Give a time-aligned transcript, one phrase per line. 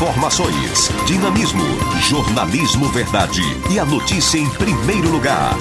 [0.00, 1.62] Informações, dinamismo,
[2.08, 5.54] jornalismo verdade e a notícia em primeiro lugar.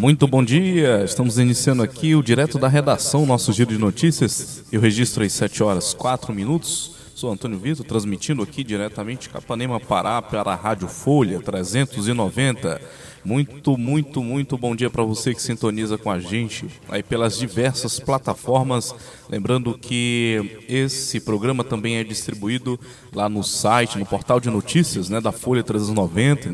[0.00, 4.64] Muito bom dia, estamos iniciando aqui o direto da redação, nosso giro de notícias.
[4.72, 6.93] Eu registro às 7 horas 4 minutos.
[7.14, 12.80] Sou Antônio Vitor, transmitindo aqui diretamente de Capanema, Pará, para a Rádio Folha 390.
[13.24, 18.00] Muito, muito, muito bom dia para você que sintoniza com a gente aí pelas diversas
[18.00, 18.92] plataformas.
[19.30, 22.78] Lembrando que esse programa também é distribuído
[23.14, 26.52] lá no site, no portal de notícias né, da Folha 390, em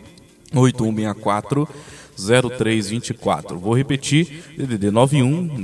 [0.55, 1.69] 8164
[2.17, 3.59] 0324.
[3.59, 5.59] Vou repetir, DDD 91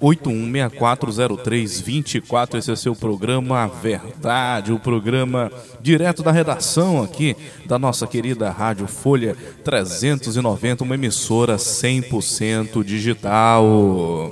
[0.00, 2.58] 981640324.
[2.58, 5.50] Esse é seu programa Verdade, o programa
[5.80, 7.34] direto da redação aqui
[7.66, 9.34] da nossa querida Rádio Folha
[9.64, 14.30] 390, uma emissora 100% digital.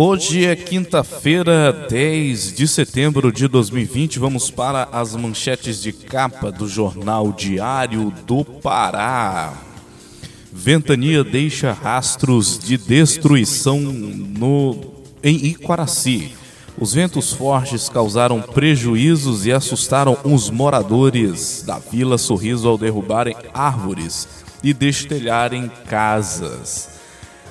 [0.00, 4.20] Hoje é quinta-feira, 10 de setembro de 2020.
[4.20, 9.54] Vamos para as manchetes de capa do jornal Diário do Pará.
[10.52, 14.76] Ventania deixa rastros de destruição no,
[15.20, 16.32] em Iquaraci.
[16.78, 24.28] Os ventos fortes causaram prejuízos e assustaram os moradores da Vila Sorriso ao derrubarem árvores
[24.62, 26.97] e destelharem casas.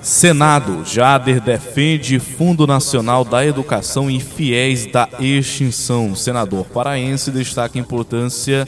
[0.08, 6.16] Senado, Jader defende Fundo Nacional da Educação e fiéis da extinção.
[6.16, 8.66] senador paraense destaca a importância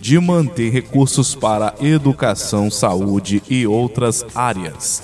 [0.00, 5.02] de manter recursos para educação, saúde e outras áreas.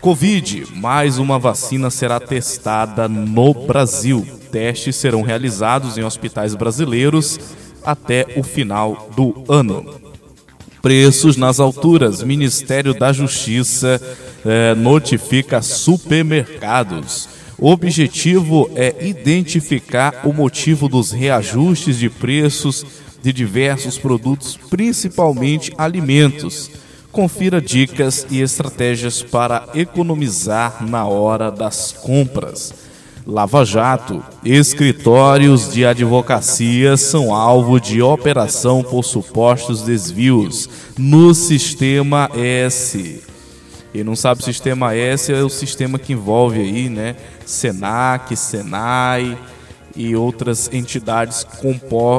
[0.00, 4.24] Covid, mais uma vacina será testada no Brasil.
[4.52, 7.40] Testes serão realizados em hospitais brasileiros
[7.84, 10.05] até o final do ano.
[10.86, 12.22] Preços nas alturas.
[12.22, 14.00] Ministério da Justiça
[14.44, 17.28] é, notifica supermercados.
[17.58, 22.86] O objetivo é identificar o motivo dos reajustes de preços
[23.20, 26.70] de diversos produtos, principalmente alimentos.
[27.10, 32.85] Confira dicas e estratégias para economizar na hora das compras.
[33.26, 34.22] Lava Jato.
[34.44, 43.20] Escritórios de advocacia são alvo de operação por supostos desvios no sistema S.
[43.92, 49.36] Quem não sabe o sistema S é o sistema que envolve aí, né, Senac, Senai
[49.96, 51.44] e outras entidades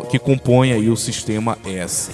[0.10, 2.12] que compõem aí o sistema S.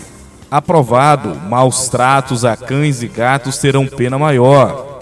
[0.52, 4.93] Aprovado, maus tratos a cães e gatos terão pena maior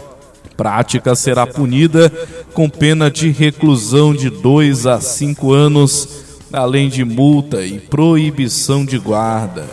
[0.55, 2.11] prática será punida
[2.53, 6.07] com pena de reclusão de 2 a 5 anos,
[6.51, 9.65] além de multa e proibição de guarda.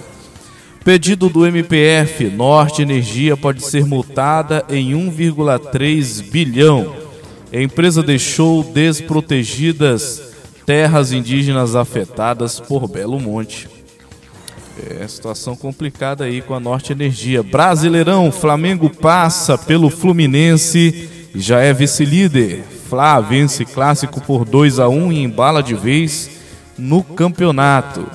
[0.84, 6.94] Pedido do MPF, Norte Energia pode ser multada em 1,3 bilhão.
[7.53, 10.22] A empresa deixou desprotegidas
[10.65, 13.78] terras indígenas afetadas por Belo Monte.
[14.87, 17.43] É, situação complicada aí com a Norte Energia.
[17.43, 22.62] Brasileirão, Flamengo passa pelo Fluminense e já é vice-líder.
[22.88, 26.31] Flá vence clássico por 2 a 1 e embala de vez
[26.78, 28.06] no campeonato.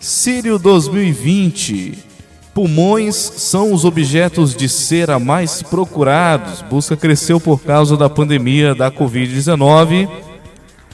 [0.00, 2.04] Sírio 2020.
[2.52, 6.62] Pulmões são os objetos de cera mais procurados.
[6.62, 10.08] Busca cresceu por causa da pandemia da Covid-19,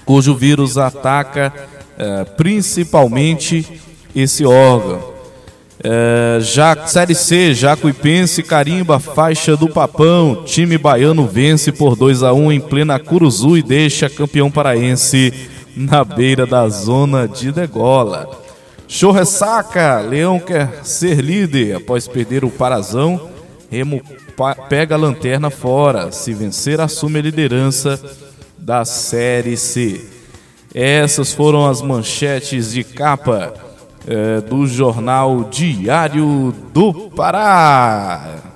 [0.05, 1.52] cujo vírus ataca
[1.96, 3.81] eh, principalmente
[4.14, 5.12] esse órgão.
[5.85, 10.44] É, já, Série C, Jacuipense carimba faixa do Papão.
[10.44, 15.32] Time baiano vence por 2 a 1 em plena Curuzu e deixa campeão paraense
[15.76, 18.31] na beira da zona de degola.
[18.87, 23.31] Show ressaca, Leão quer ser líder após perder o Parazão.
[23.69, 24.00] Remo
[24.69, 26.12] pega a lanterna fora.
[26.12, 27.99] Se vencer, assume a liderança
[28.56, 30.05] da Série C.
[30.73, 33.71] Essas foram as manchetes de capa
[34.06, 38.51] é, do jornal Diário do Pará.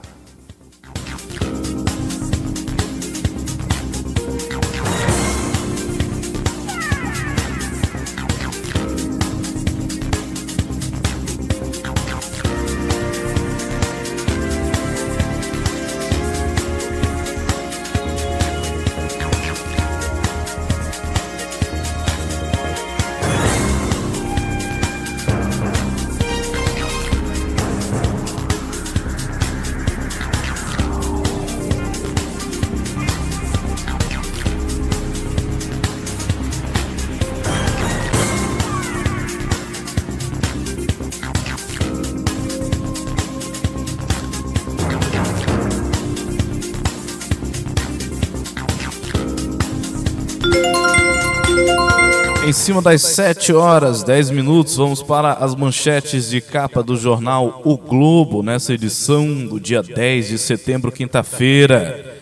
[52.86, 58.44] Das 7 horas, 10 minutos, vamos para as manchetes de capa do jornal O Globo,
[58.44, 62.14] nessa edição do dia 10 de setembro, quinta-feira.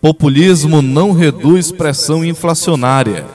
[0.00, 3.26] Populismo não reduz pressão inflacionária.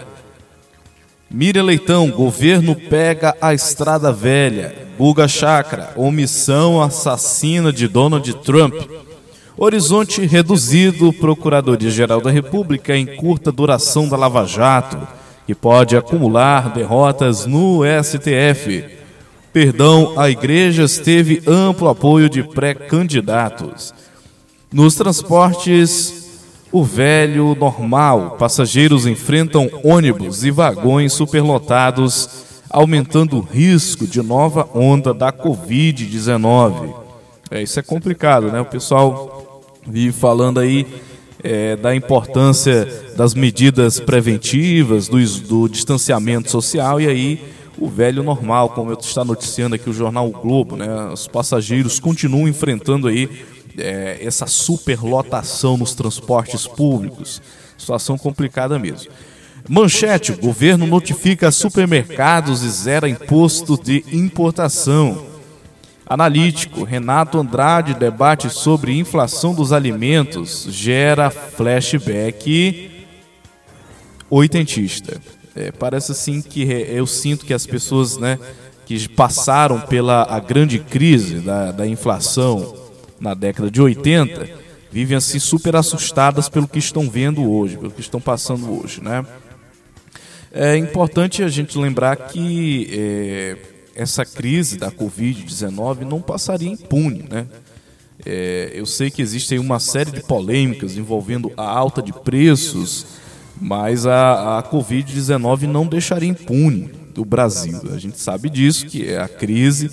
[1.29, 4.75] Miriam Leitão, governo pega a estrada velha.
[4.97, 8.73] Buga Chakra, omissão assassina de Donald Trump.
[9.55, 14.97] Horizonte reduzido, Procuradoria-Geral da República em curta duração da Lava Jato,
[15.45, 18.85] que pode acumular derrotas no STF.
[19.53, 23.93] Perdão a igrejas teve amplo apoio de pré-candidatos.
[24.71, 26.25] Nos transportes,
[26.71, 28.35] o velho normal.
[28.37, 32.29] Passageiros enfrentam ônibus e vagões superlotados,
[32.69, 36.93] aumentando o risco de nova onda da Covid-19.
[37.49, 38.59] É, isso é complicado, né?
[38.59, 40.85] O pessoal vive falando aí
[41.43, 48.69] é, da importância das medidas preventivas, do, do distanciamento social, e aí o velho normal,
[48.69, 50.87] como eu está noticiando aqui o jornal o Globo, né?
[51.11, 53.29] Os passageiros continuam enfrentando aí
[53.77, 57.41] é, essa superlotação nos transportes públicos.
[57.77, 59.11] Situação complicada mesmo.
[59.67, 65.34] Manchete: governo notifica supermercados e zera imposto de importação.
[66.07, 72.91] Analítico: Renato Andrade debate sobre inflação dos alimentos gera flashback
[74.29, 75.19] oitentista.
[75.55, 78.37] É, parece assim que eu sinto que as pessoas, né,
[78.85, 82.75] que passaram pela a grande crise da, da inflação
[83.19, 88.01] na década de 80 vivem assim super assustadas pelo que estão vendo hoje, pelo que
[88.01, 89.25] estão passando hoje, né?
[90.51, 93.57] É importante a gente lembrar que é,
[93.95, 97.47] essa crise da Covid-19 não passaria impune, né?
[98.25, 103.05] É, eu sei que existem uma série de polêmicas envolvendo a alta de preços,
[103.59, 107.81] mas a, a Covid-19 não deixaria impune o Brasil.
[107.93, 109.89] A gente sabe disso, que é a crise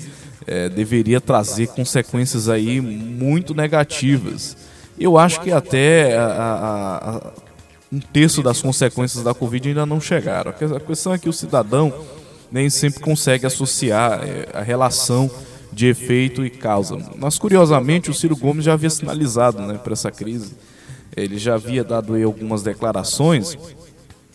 [0.46, 4.56] é, deveria trazer consequências aí muito negativas.
[4.98, 7.32] Eu acho que até a, a, a,
[7.92, 10.50] um terço das consequências da Covid ainda não chegaram.
[10.50, 11.92] A questão é que o cidadão
[12.52, 15.30] nem sempre consegue associar é, a relação
[15.72, 16.98] de efeito e causa.
[17.18, 20.54] Mas curiosamente o Ciro Gomes já havia sinalizado né, para essa crise.
[21.16, 23.56] Ele já havia dado aí algumas declarações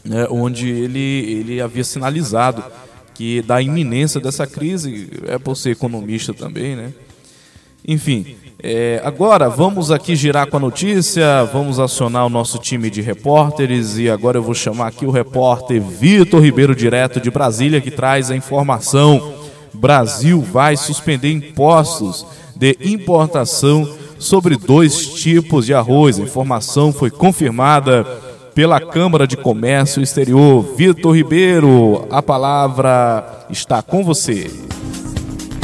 [0.04, 2.64] né, onde ele, ele havia sinalizado
[3.14, 6.94] que da iminência dessa crise, é por ser economista também, né?
[7.88, 13.02] Enfim, é, agora vamos aqui girar com a notícia, vamos acionar o nosso time de
[13.02, 17.90] repórteres e agora eu vou chamar aqui o repórter Vitor Ribeiro, direto de Brasília, que
[17.90, 19.36] traz a informação.
[19.74, 22.26] Brasil vai suspender impostos
[22.56, 23.88] de importação
[24.20, 26.20] sobre dois tipos de arroz.
[26.20, 28.04] A informação foi confirmada
[28.54, 30.76] pela Câmara de Comércio Exterior.
[30.76, 34.67] Vitor Ribeiro, a palavra está com você.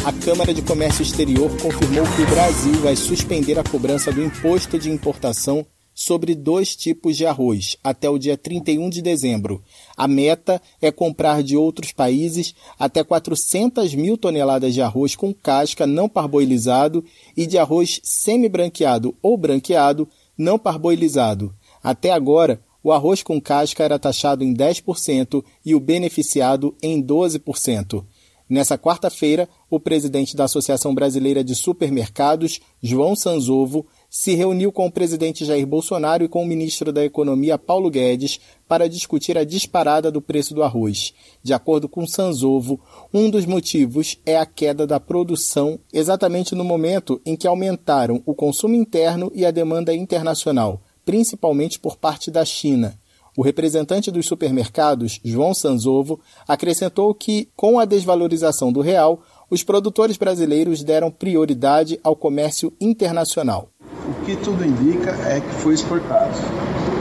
[0.05, 4.77] A Câmara de Comércio Exterior confirmou que o Brasil vai suspender a cobrança do imposto
[4.77, 9.63] de importação sobre dois tipos de arroz até o dia 31 de dezembro.
[9.95, 15.87] A meta é comprar de outros países até 400 mil toneladas de arroz com casca
[15.87, 17.01] não parboilizado
[17.37, 20.05] e de arroz semi-branqueado ou branqueado
[20.37, 21.53] não parboilizado.
[21.81, 28.03] Até agora, o arroz com casca era taxado em 10% e o beneficiado em 12%.
[28.49, 34.91] Nessa quarta-feira, o presidente da Associação Brasileira de Supermercados, João Sanzovo, se reuniu com o
[34.91, 40.11] presidente Jair Bolsonaro e com o ministro da Economia, Paulo Guedes, para discutir a disparada
[40.11, 41.13] do preço do arroz.
[41.41, 42.79] De acordo com Sanzovo,
[43.13, 48.35] um dos motivos é a queda da produção, exatamente no momento em que aumentaram o
[48.35, 52.97] consumo interno e a demanda internacional principalmente por parte da China.
[53.35, 60.17] O representante dos supermercados, João Sanzovo, acrescentou que, com a desvalorização do real, os produtores
[60.17, 63.69] brasileiros deram prioridade ao comércio internacional.
[64.07, 66.33] O que tudo indica é que foi exportado,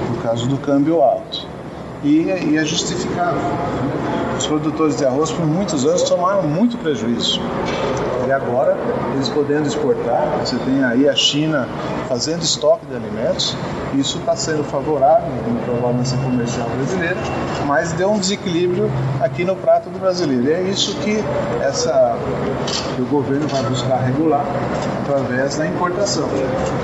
[0.09, 1.47] por causa do câmbio alto.
[2.03, 3.41] E, e é justificável.
[4.37, 7.41] Os produtores de arroz, por muitos anos, tomaram muito prejuízo.
[8.33, 8.75] E agora,
[9.12, 11.69] eles podendo exportar, você tem aí a China
[12.09, 13.55] fazendo estoque de alimentos,
[13.95, 15.29] isso está sendo favorável
[15.67, 17.19] para a balança comercial brasileira,
[17.67, 20.45] mas deu um desequilíbrio aqui no prato do brasileiro.
[20.45, 21.23] E é isso que,
[21.61, 22.17] essa,
[22.97, 24.47] que o governo vai buscar regular
[25.03, 26.27] através da importação.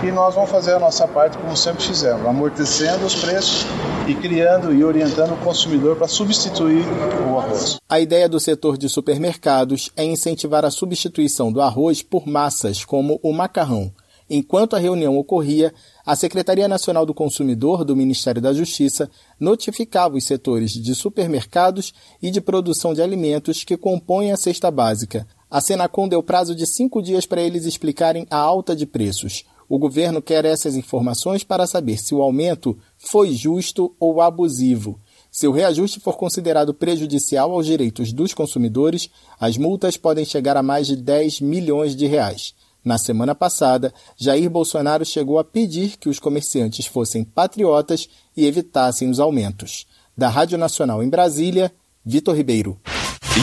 [0.02, 3.66] E nós vamos fazer a nossa parte como sempre fizemos, amortecendo os preços
[4.06, 6.84] e criando e orientando o consumidor para substituir
[7.26, 7.78] o arroz.
[7.90, 13.18] A ideia do setor de supermercados é incentivar a substituição do arroz por massas como
[13.22, 13.90] o macarrão.
[14.28, 15.72] Enquanto a reunião ocorria,
[16.04, 22.30] a Secretaria Nacional do Consumidor do Ministério da Justiça notificava os setores de supermercados e
[22.30, 25.26] de produção de alimentos que compõem a cesta básica.
[25.50, 29.46] A Senacom deu prazo de cinco dias para eles explicarem a alta de preços.
[29.66, 35.00] O governo quer essas informações para saber se o aumento foi justo ou abusivo.
[35.30, 40.62] Se o reajuste for considerado prejudicial aos direitos dos consumidores, as multas podem chegar a
[40.62, 42.54] mais de 10 milhões de reais.
[42.84, 49.10] Na semana passada, Jair Bolsonaro chegou a pedir que os comerciantes fossem patriotas e evitassem
[49.10, 49.86] os aumentos.
[50.16, 51.72] Da Rádio Nacional em Brasília,
[52.04, 52.80] Vitor Ribeiro.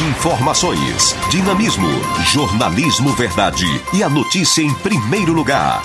[0.09, 1.87] Informações, dinamismo,
[2.33, 5.83] jornalismo verdade e a notícia em primeiro lugar.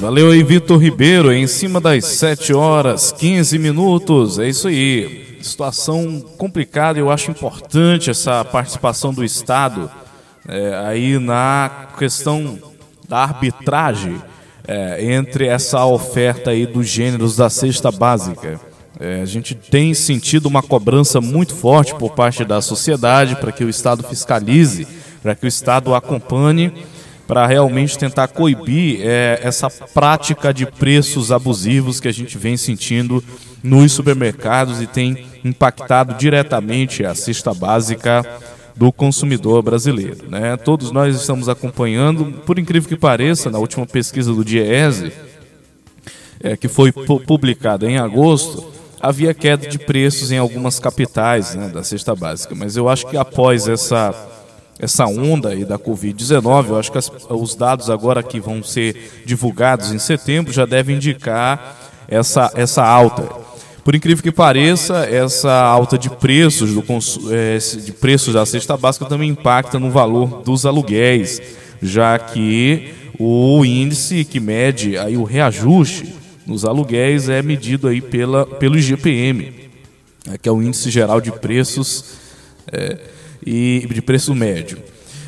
[0.00, 4.38] Valeu aí, Vitor Ribeiro, em cima das 7 horas 15 minutos.
[4.38, 6.98] É isso aí situação complicada.
[6.98, 9.90] Eu acho importante essa participação do Estado
[10.48, 12.58] é, aí na questão
[13.08, 14.20] da arbitragem
[14.66, 18.60] é, entre essa oferta aí dos gêneros da cesta básica.
[18.98, 23.64] É, a gente tem sentido uma cobrança muito forte por parte da sociedade para que
[23.64, 24.86] o Estado fiscalize,
[25.22, 26.72] para que o Estado acompanhe
[27.26, 33.22] para realmente tentar coibir é, essa prática de preços abusivos que a gente vem sentindo
[33.62, 38.24] nos supermercados e tem impactado diretamente a cesta básica
[38.74, 40.28] do consumidor brasileiro.
[40.28, 40.56] Né?
[40.56, 45.12] Todos nós estamos acompanhando, por incrível que pareça, na última pesquisa do DIEESE,
[46.42, 51.82] é, que foi publicada em agosto, havia queda de preços em algumas capitais né, da
[51.82, 52.54] cesta básica.
[52.54, 54.12] Mas eu acho que após essa
[54.78, 59.22] essa onda aí da Covid-19, eu acho que as, os dados agora que vão ser
[59.24, 63.42] divulgados em setembro já devem indicar essa, essa alta.
[63.84, 66.84] Por incrível que pareça, essa alta de preços, do,
[67.32, 71.42] é, de preços da cesta básica também impacta no valor dos aluguéis,
[71.80, 76.14] já que o índice que mede aí o reajuste
[76.46, 79.52] nos aluguéis é medido aí pela, pelo IGPM,
[80.26, 82.04] né, que é o índice geral de preços
[82.70, 82.98] é,
[83.44, 84.78] e de preço médio.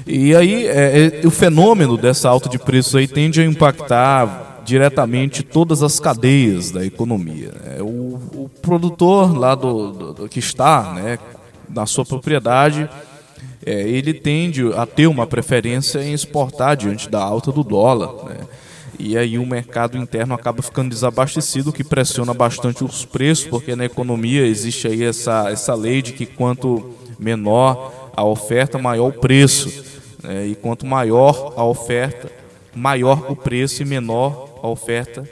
[0.06, 5.42] E aí é, é, o fenômeno dessa alta de preços aí tende a impactar diretamente
[5.42, 7.52] todas as cadeias da economia.
[7.76, 11.18] É, o, o, produtor lá do, do, do, que está, né,
[11.68, 12.88] na sua propriedade,
[13.64, 18.24] é, ele tende a ter uma preferência em exportar diante da alta do dólar.
[18.28, 18.36] Né?
[18.98, 23.74] E aí o mercado interno acaba ficando desabastecido, o que pressiona bastante os preços, porque
[23.74, 29.12] na economia existe aí essa, essa lei de que quanto menor a oferta, maior o
[29.12, 29.84] preço.
[30.22, 30.48] Né?
[30.48, 32.30] E quanto maior a oferta,
[32.74, 35.28] maior o preço e menor a oferta.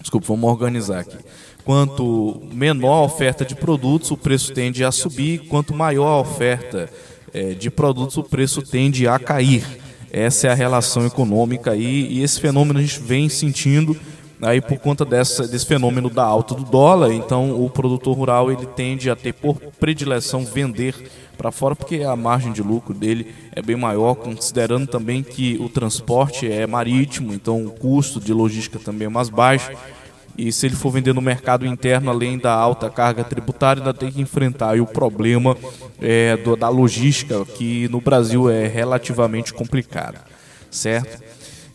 [0.00, 1.16] Desculpa, vamos organizar aqui.
[1.64, 5.48] Quanto menor a oferta de produtos, o preço tende a subir.
[5.48, 6.88] Quanto maior a oferta
[7.34, 9.66] é, de produtos, o preço tende a cair.
[10.12, 13.96] Essa é a relação econômica aí, e esse fenômeno a gente vem sentindo
[14.40, 17.12] aí por conta dessa, desse fenômeno da alta do dólar.
[17.12, 20.94] Então, o produtor rural ele tende a ter por predileção vender
[21.36, 25.68] para fora porque a margem de lucro dele é bem maior, considerando também que o
[25.68, 29.70] transporte é marítimo, então o custo de logística também é mais baixo.
[30.38, 34.12] E se ele for vender no mercado interno, além da alta carga tributária, ainda tem
[34.12, 35.56] que enfrentar o problema
[36.00, 40.18] é, do, da logística, que no Brasil é relativamente complicado,
[40.70, 41.25] certo?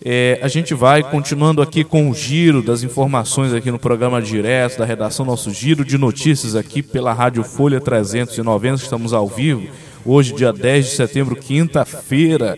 [0.03, 4.79] É, a gente vai continuando aqui com o giro das informações aqui no programa direto
[4.79, 8.81] da redação, nosso giro de notícias aqui pela Rádio Folha 390.
[8.81, 9.67] Estamos ao vivo,
[10.03, 12.57] hoje, dia 10 de setembro, quinta-feira.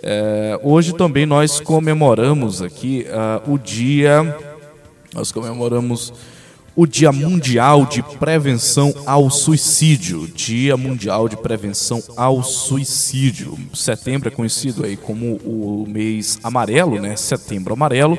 [0.00, 4.22] É, hoje também nós comemoramos aqui uh, o dia.
[5.12, 6.12] Nós comemoramos
[6.74, 10.28] o Dia Mundial de Prevenção ao Suicídio.
[10.28, 13.58] Dia Mundial de Prevenção ao Suicídio.
[13.74, 17.16] Setembro é conhecido aí como o mês amarelo, né?
[17.16, 18.18] Setembro amarelo,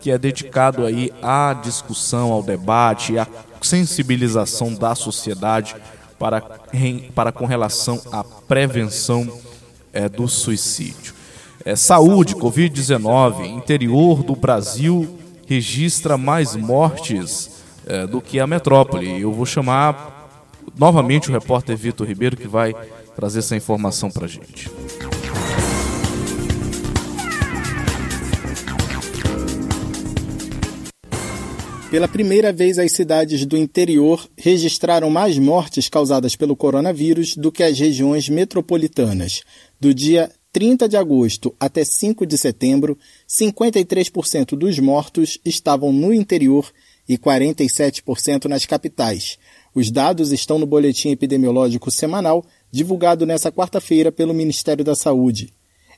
[0.00, 3.26] que é dedicado aí à discussão, ao debate, à
[3.60, 5.74] sensibilização da sociedade
[6.18, 6.40] para,
[7.14, 9.28] para com relação à prevenção
[9.92, 11.14] é, do suicídio.
[11.64, 17.57] É, saúde, Covid-19, interior do Brasil registra mais mortes
[17.88, 19.20] é, do que a metrópole.
[19.20, 20.28] Eu vou chamar
[20.78, 22.74] novamente o repórter Vitor Ribeiro, que vai
[23.16, 24.70] trazer essa informação para a gente.
[31.90, 37.62] Pela primeira vez, as cidades do interior registraram mais mortes causadas pelo coronavírus do que
[37.62, 39.42] as regiões metropolitanas.
[39.80, 46.70] Do dia 30 de agosto até 5 de setembro, 53% dos mortos estavam no interior
[47.08, 49.38] e 47% nas capitais.
[49.74, 55.52] Os dados estão no boletim epidemiológico semanal divulgado nesta quarta-feira pelo Ministério da Saúde.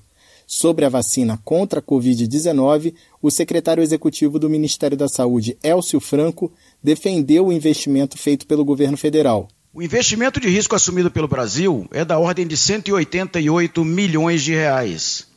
[0.53, 6.51] Sobre a vacina contra a Covid-19, o secretário executivo do Ministério da Saúde, Elcio Franco,
[6.83, 9.47] defendeu o investimento feito pelo governo federal.
[9.73, 15.27] O investimento de risco assumido pelo Brasil é da ordem de 188 milhões de reais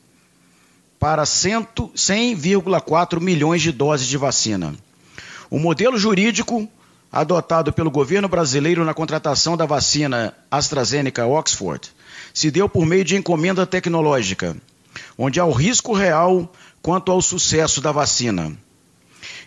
[0.98, 4.74] para 100,4 milhões de doses de vacina.
[5.50, 6.68] O modelo jurídico
[7.12, 11.92] adotado pelo governo brasileiro na contratação da vacina AstraZeneca Oxford
[12.32, 14.56] se deu por meio de encomenda tecnológica
[15.16, 16.50] onde há o risco real
[16.82, 18.56] quanto ao sucesso da vacina.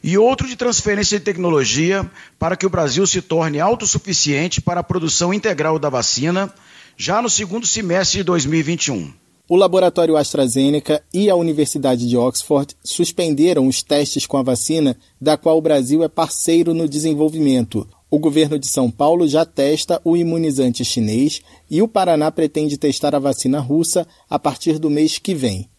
[0.04, 4.84] E outro de transferência de tecnologia para que o Brasil se torne autossuficiente para a
[4.84, 6.54] produção integral da vacina
[6.96, 9.14] já no segundo semestre de 2021.
[9.50, 15.38] O laboratório AstraZeneca e a Universidade de Oxford suspenderam os testes com a vacina, da
[15.38, 17.88] qual o Brasil é parceiro no desenvolvimento.
[18.10, 23.16] O governo de São Paulo já testa o imunizante chinês e o Paraná pretende testar
[23.16, 25.70] a vacina russa a partir do mês que vem.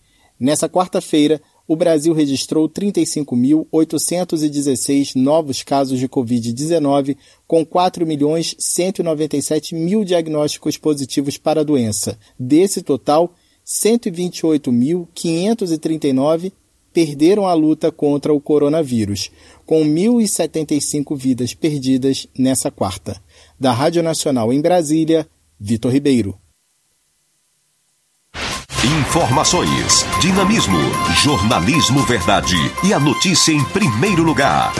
[0.40, 11.36] Nessa quarta-feira, o Brasil registrou 35.816 novos casos de Covid-19, com 4.197.000 mil diagnósticos positivos
[11.36, 12.18] para a doença.
[12.38, 13.34] Desse total,
[13.66, 16.52] 128.539
[16.90, 19.30] perderam a luta contra o coronavírus,
[19.66, 23.22] com 1.075 vidas perdidas nessa quarta.
[23.60, 25.28] Da Rádio Nacional em Brasília,
[25.60, 26.34] Vitor Ribeiro.
[28.84, 30.78] Informações, dinamismo,
[31.16, 34.72] jornalismo verdade e a notícia em primeiro lugar.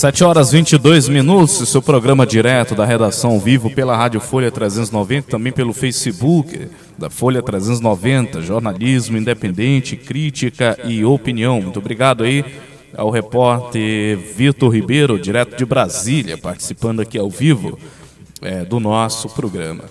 [0.00, 5.52] 7 horas 22 minutos, seu programa direto da redação vivo pela Rádio Folha 390, também
[5.52, 11.60] pelo Facebook da Folha 390, jornalismo independente, crítica e opinião.
[11.60, 12.42] Muito obrigado aí
[12.96, 17.78] ao repórter Vitor Ribeiro, direto de Brasília, participando aqui ao vivo
[18.40, 19.84] é, do nosso programa.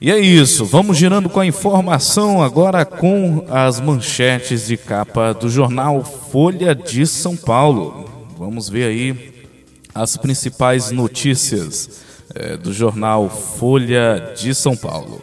[0.00, 5.48] E é isso, vamos girando com a informação agora com as manchetes de capa do
[5.48, 8.11] jornal Folha de São Paulo.
[8.44, 9.46] Vamos ver aí
[9.94, 12.02] as principais notícias
[12.34, 15.22] é, do jornal Folha de São Paulo.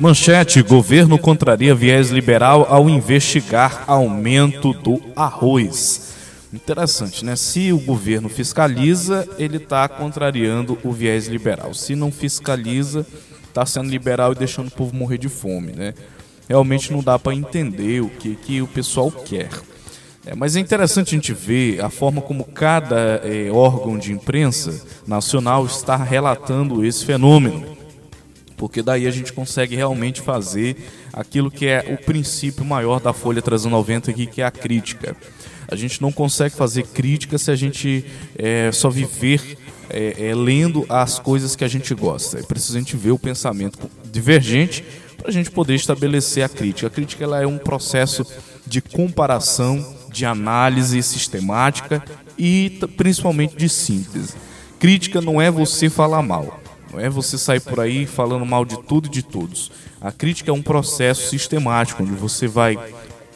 [0.00, 6.13] Manchete: governo contraria viés liberal ao investigar aumento do arroz.
[6.54, 7.34] Interessante, né?
[7.34, 11.74] Se o governo fiscaliza, ele está contrariando o viés liberal.
[11.74, 13.04] Se não fiscaliza,
[13.48, 15.94] está sendo liberal e deixando o povo morrer de fome, né?
[16.48, 19.48] Realmente não dá para entender o que, que o pessoal quer.
[20.24, 24.80] É, mas é interessante a gente ver a forma como cada é, órgão de imprensa
[25.06, 27.76] nacional está relatando esse fenômeno.
[28.56, 30.76] Porque daí a gente consegue realmente fazer
[31.12, 35.16] aquilo que é o princípio maior da Folha 390 aqui, que é a crítica.
[35.68, 38.04] A gente não consegue fazer crítica se a gente
[38.36, 39.56] é, só viver
[39.90, 42.38] é, é, lendo as coisas que a gente gosta.
[42.38, 44.84] É preciso a gente ver o pensamento divergente
[45.16, 46.86] para a gente poder estabelecer a crítica.
[46.86, 48.26] A crítica ela é um processo
[48.66, 52.02] de comparação, de análise sistemática
[52.38, 54.34] e principalmente de síntese.
[54.78, 56.60] Crítica não é você falar mal,
[56.92, 59.70] não é você sair por aí falando mal de tudo e de todos.
[60.00, 62.78] A crítica é um processo sistemático onde você vai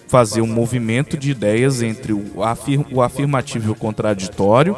[0.08, 4.76] fazer um movimento de ideias entre o, afir, o afirmativo e o contraditório,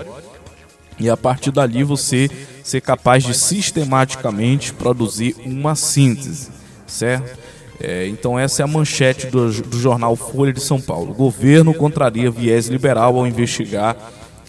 [0.99, 2.29] e a partir dali você
[2.63, 6.51] ser capaz de sistematicamente produzir uma síntese,
[6.87, 7.39] certo?
[7.83, 11.13] É, então essa é a manchete do, do, jornal Folha de São Paulo.
[11.13, 13.97] O governo contraria viés liberal ao investigar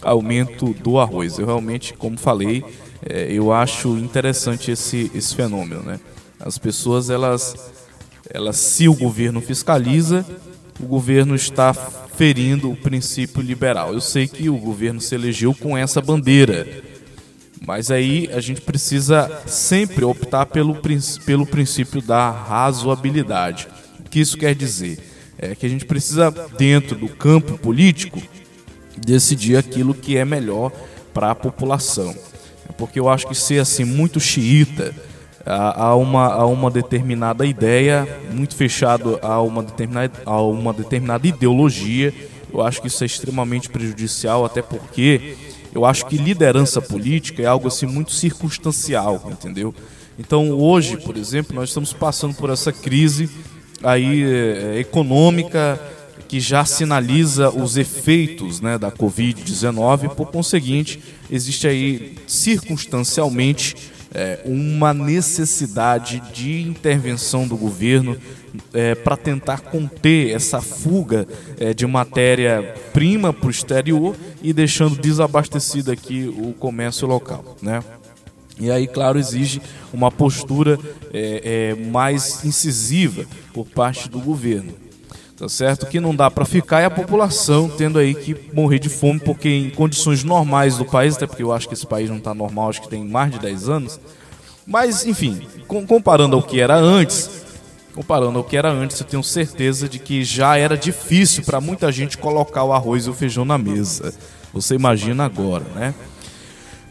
[0.02, 1.38] aumento do arroz.
[1.38, 2.62] Eu realmente, como falei,
[3.08, 5.98] é, eu acho interessante esse, esse fenômeno, né?
[6.38, 7.54] As pessoas, elas,
[8.28, 10.26] elas, se o governo fiscaliza,
[10.80, 13.92] o governo está ferindo o princípio liberal.
[13.92, 16.66] Eu sei que o governo se elegeu com essa bandeira,
[17.66, 20.76] mas aí a gente precisa sempre optar pelo,
[21.24, 23.68] pelo princípio da razoabilidade.
[24.00, 24.98] O que isso quer dizer?
[25.38, 28.20] É que a gente precisa, dentro do campo político,
[28.96, 30.70] decidir aquilo que é melhor
[31.14, 32.14] para a população.
[32.76, 34.94] Porque eu acho que ser assim muito xiita
[35.44, 41.26] a, a, uma, a uma determinada ideia, muito fechado a uma determinada, a uma determinada
[41.26, 42.12] ideologia,
[42.52, 45.36] eu acho que isso é extremamente prejudicial, até porque
[45.74, 49.74] eu acho que liderança política é algo assim muito circunstancial, entendeu?
[50.18, 53.30] Então hoje, por exemplo, nós estamos passando por essa crise
[53.82, 55.80] aí é, econômica
[56.28, 60.98] que já sinaliza os efeitos né, da Covid-19, por conseguinte,
[61.30, 63.76] existe aí circunstancialmente
[64.14, 68.16] é, uma necessidade de intervenção do governo
[68.72, 71.26] é, para tentar conter essa fuga
[71.58, 77.56] é, de matéria-prima para o exterior e deixando desabastecido aqui o comércio local.
[77.62, 77.82] Né?
[78.58, 80.78] E aí, claro, exige uma postura
[81.12, 84.81] é, é, mais incisiva por parte do governo
[85.42, 85.86] tá certo?
[85.86, 89.48] Que não dá para ficar é a população tendo aí que morrer de fome, porque
[89.48, 92.68] em condições normais do país, até porque eu acho que esse país não está normal,
[92.68, 94.00] acho que tem mais de 10 anos.
[94.64, 97.28] Mas, enfim, comparando ao que era antes,
[97.92, 101.90] comparando ao que era antes, eu tenho certeza de que já era difícil para muita
[101.90, 104.14] gente colocar o arroz e o feijão na mesa.
[104.52, 105.92] Você imagina agora, né?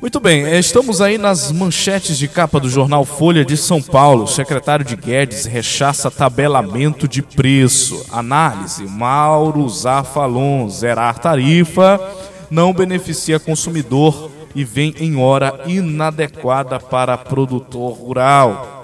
[0.01, 4.23] Muito bem, eh, estamos aí nas manchetes de capa do jornal Folha de São Paulo.
[4.23, 8.03] O secretário de Guedes rechaça tabelamento de preço.
[8.11, 12.01] Análise: Mauro Zafalon, zerar tarifa
[12.49, 18.83] não beneficia consumidor e vem em hora inadequada para produtor rural.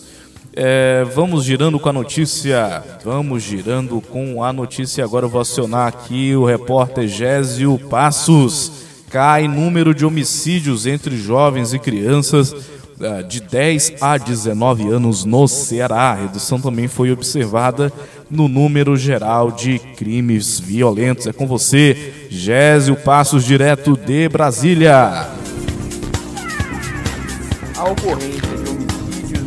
[0.60, 2.82] É, vamos girando com a notícia.
[3.04, 5.04] Vamos girando com a notícia.
[5.04, 8.72] Agora eu vou acionar aqui o repórter Gésio Passos.
[9.08, 12.52] Cai número de homicídios entre jovens e crianças
[13.00, 16.10] é, de 10 a 19 anos no Ceará.
[16.10, 17.92] A redução também foi observada
[18.28, 21.28] no número geral de crimes violentos.
[21.28, 25.28] É com você, Gésio Passos, direto de Brasília.
[27.76, 28.57] A ocorrência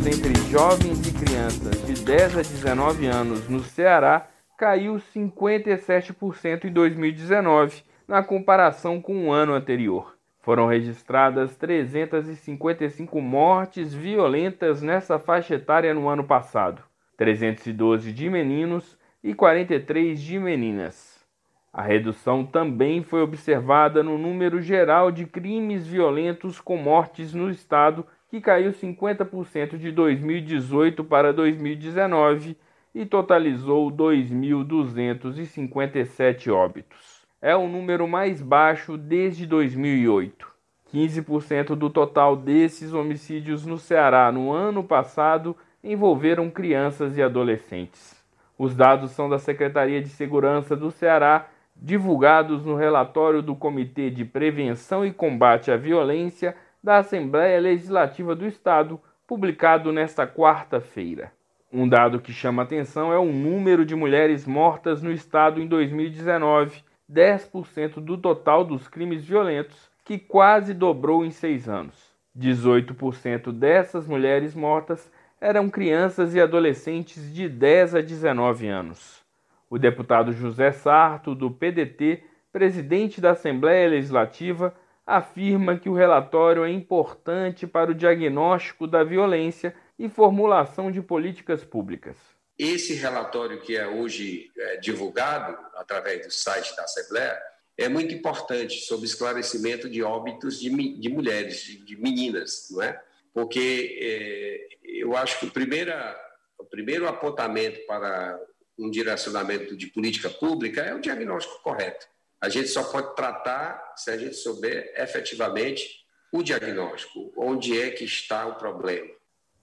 [0.06, 4.26] entre jovens e crianças de 10 a 19 anos no Ceará
[4.58, 10.16] caiu 57% em 2019, na comparação com o ano anterior.
[10.40, 16.82] Foram registradas 355 mortes violentas nessa faixa etária no ano passado,
[17.16, 21.24] 312 de meninos e 43 de meninas.
[21.72, 28.04] A redução também foi observada no número geral de crimes violentos com mortes no estado
[28.32, 32.56] que caiu 50% de 2018 para 2019
[32.94, 37.26] e totalizou 2.257 óbitos.
[37.42, 40.50] É o número mais baixo desde 2008.
[40.94, 48.16] 15% do total desses homicídios no Ceará no ano passado envolveram crianças e adolescentes.
[48.58, 54.24] Os dados são da Secretaria de Segurança do Ceará, divulgados no relatório do Comitê de
[54.24, 61.32] Prevenção e Combate à Violência da Assembleia Legislativa do Estado, publicado nesta quarta-feira.
[61.72, 66.82] Um dado que chama atenção é o número de mulheres mortas no estado em 2019,
[67.10, 72.12] 10% do total dos crimes violentos, que quase dobrou em seis anos.
[72.38, 79.22] 18% dessas mulheres mortas eram crianças e adolescentes de 10 a 19 anos.
[79.70, 84.74] O deputado José Sarto, do PDT, presidente da Assembleia Legislativa,
[85.06, 91.64] afirma que o relatório é importante para o diagnóstico da violência e formulação de políticas
[91.64, 92.16] públicas.
[92.58, 97.40] Esse relatório que é hoje é, divulgado através do site da Assembleia
[97.76, 103.02] é muito importante sobre esclarecimento de óbitos de, de mulheres, de, de, meninas, não é?
[103.32, 106.16] Porque é, eu acho que o, primeira,
[106.58, 108.38] o primeiro apontamento para
[108.78, 112.06] um direcionamento de política pública é o diagnóstico correto.
[112.42, 118.02] A gente só pode tratar se a gente souber efetivamente o diagnóstico, onde é que
[118.02, 119.06] está o problema.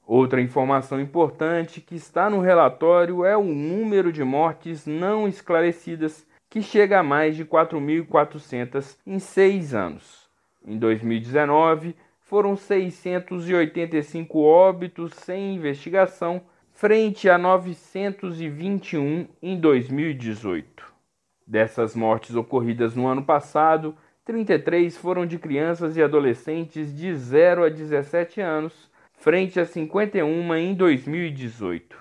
[0.07, 6.61] Outra informação importante que está no relatório é o número de mortes não esclarecidas, que
[6.61, 10.29] chega a mais de 4.400 em seis anos.
[10.65, 20.88] Em 2019, foram 685 óbitos sem investigação, frente a 921 em 2018.
[21.49, 27.69] Dessas mortes ocorridas no ano passado, 33 foram de crianças e adolescentes de 0 a
[27.69, 31.97] 17 anos, frente a 51 em 2018.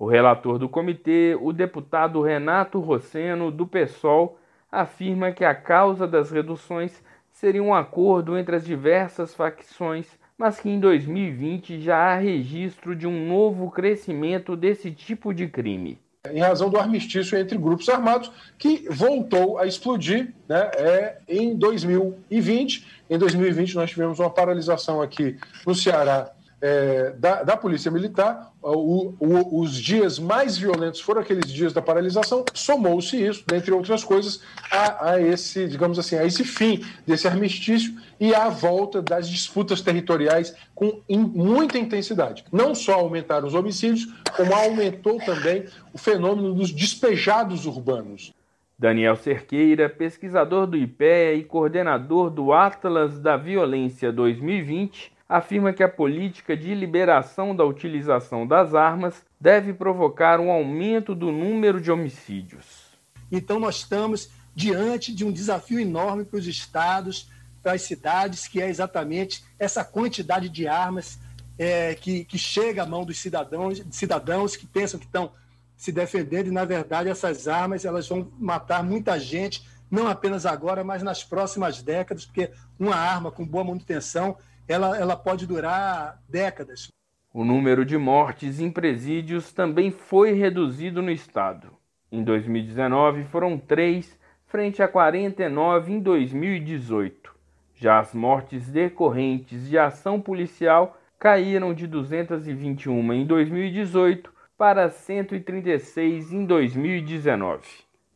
[0.00, 4.36] O relator do comitê, o deputado Renato Rosseno, do PSOL,
[4.68, 10.70] afirma que a causa das reduções seria um acordo entre as diversas facções, mas que
[10.70, 16.00] em 2020 já há registro de um novo crescimento desse tipo de crime
[16.32, 22.86] em razão do armistício entre grupos armados, que voltou a explodir né, é, em 2020.
[23.08, 29.14] Em 2020, nós tivemos uma paralisação aqui no Ceará é, da, da, Polícia Militar, o,
[29.20, 34.42] o, os dias mais violentos foram aqueles dias da paralisação, somou-se isso, dentre outras coisas,
[34.70, 39.80] a, a, esse, digamos assim, a esse fim desse armistício e à volta das disputas
[39.80, 42.44] territoriais com in, muita intensidade.
[42.50, 48.32] Não só aumentaram os homicídios, como aumentou também o fenômeno dos despejados urbanos.
[48.76, 55.88] Daniel Cerqueira, pesquisador do IPEA e coordenador do Atlas da Violência 2020, afirma que a
[55.88, 62.88] política de liberação da utilização das armas deve provocar um aumento do número de homicídios.
[63.30, 67.28] Então, nós estamos diante de um desafio enorme para os estados,
[67.62, 71.18] para as cidades, que é exatamente essa quantidade de armas
[71.58, 75.32] é, que, que chega à mão dos cidadãos, cidadãos que pensam que estão
[75.76, 80.82] se defendendo e, na verdade, essas armas elas vão matar muita gente, não apenas agora,
[80.82, 84.36] mas nas próximas décadas, porque uma arma com boa manutenção
[84.68, 86.88] ela, ela pode durar décadas.
[87.32, 91.70] O número de mortes em presídios também foi reduzido no estado.
[92.12, 97.34] Em 2019 foram três, frente a 49 em 2018.
[97.74, 106.44] Já as mortes decorrentes de ação policial caíram de 221 em 2018 para 136 em
[106.44, 107.62] 2019.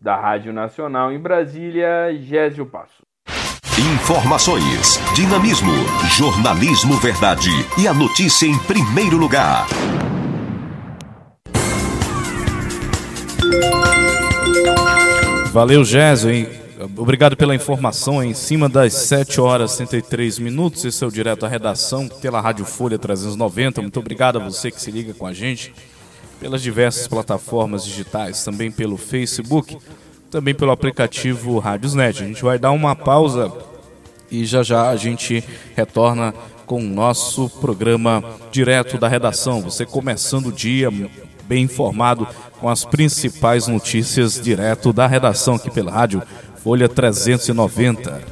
[0.01, 3.03] Da Rádio Nacional em Brasília, Gésio Passo.
[3.83, 5.73] Informações, dinamismo,
[6.17, 9.67] jornalismo verdade e a notícia em primeiro lugar.
[15.53, 16.49] Valeu, Gésio?
[16.97, 18.23] Obrigado pela informação.
[18.23, 22.41] Em cima das 7 horas e 63 minutos, esse é o Direto à Redação pela
[22.41, 23.83] Rádio Folha 390.
[23.83, 25.75] Muito obrigado a você que se liga com a gente
[26.39, 29.77] pelas diversas plataformas digitais, também pelo Facebook,
[30.31, 32.23] também pelo aplicativo Rádiosnet.
[32.23, 33.72] A gente vai dar uma pausa
[34.33, 35.45] e já já a gente
[35.77, 39.61] retorna com o nosso programa direto da redação.
[39.61, 40.91] Você começando o dia
[41.45, 42.27] bem informado
[42.59, 46.23] com as principais notícias direto da redação aqui pela rádio
[46.63, 48.23] Folha 390.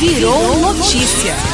[0.00, 1.53] Virou notícia.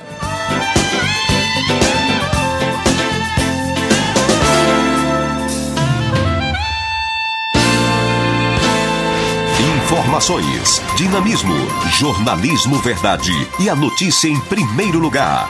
[10.21, 11.55] Informações, dinamismo,
[11.93, 15.49] jornalismo verdade e a notícia em primeiro lugar.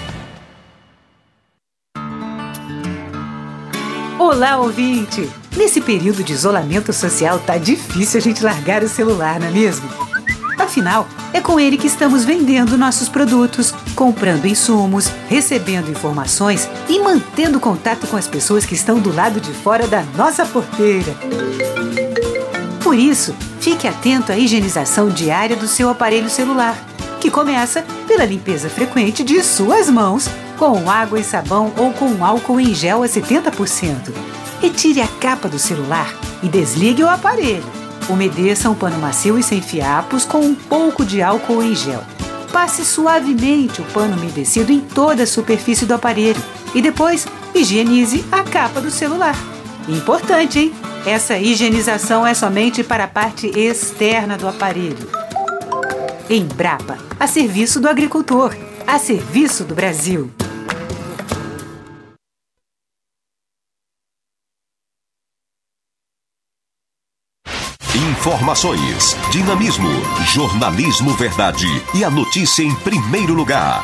[4.31, 5.29] Olá, ouvinte!
[5.57, 9.89] Nesse período de isolamento social tá difícil a gente largar o celular, não é mesmo?
[10.57, 17.59] Afinal, é com ele que estamos vendendo nossos produtos, comprando insumos, recebendo informações e mantendo
[17.59, 21.13] contato com as pessoas que estão do lado de fora da nossa porteira.
[22.81, 26.81] Por isso, fique atento à higienização diária do seu aparelho celular,
[27.19, 30.29] que começa pela limpeza frequente de suas mãos
[30.61, 34.13] com água e sabão ou com álcool em gel a 70%.
[34.61, 37.65] Retire a capa do celular e desligue o aparelho.
[38.07, 42.03] Umedeça um pano macio e sem fiapos com um pouco de álcool em gel.
[42.53, 46.39] Passe suavemente o pano umedecido em toda a superfície do aparelho
[46.75, 49.35] e depois higienize a capa do celular.
[49.89, 50.73] Importante, hein?
[51.07, 55.09] Essa higienização é somente para a parte externa do aparelho.
[56.29, 60.29] Embrapa, a serviço do agricultor, a serviço do Brasil.
[68.21, 69.89] Informações, dinamismo,
[70.27, 73.83] jornalismo verdade e a notícia em primeiro lugar.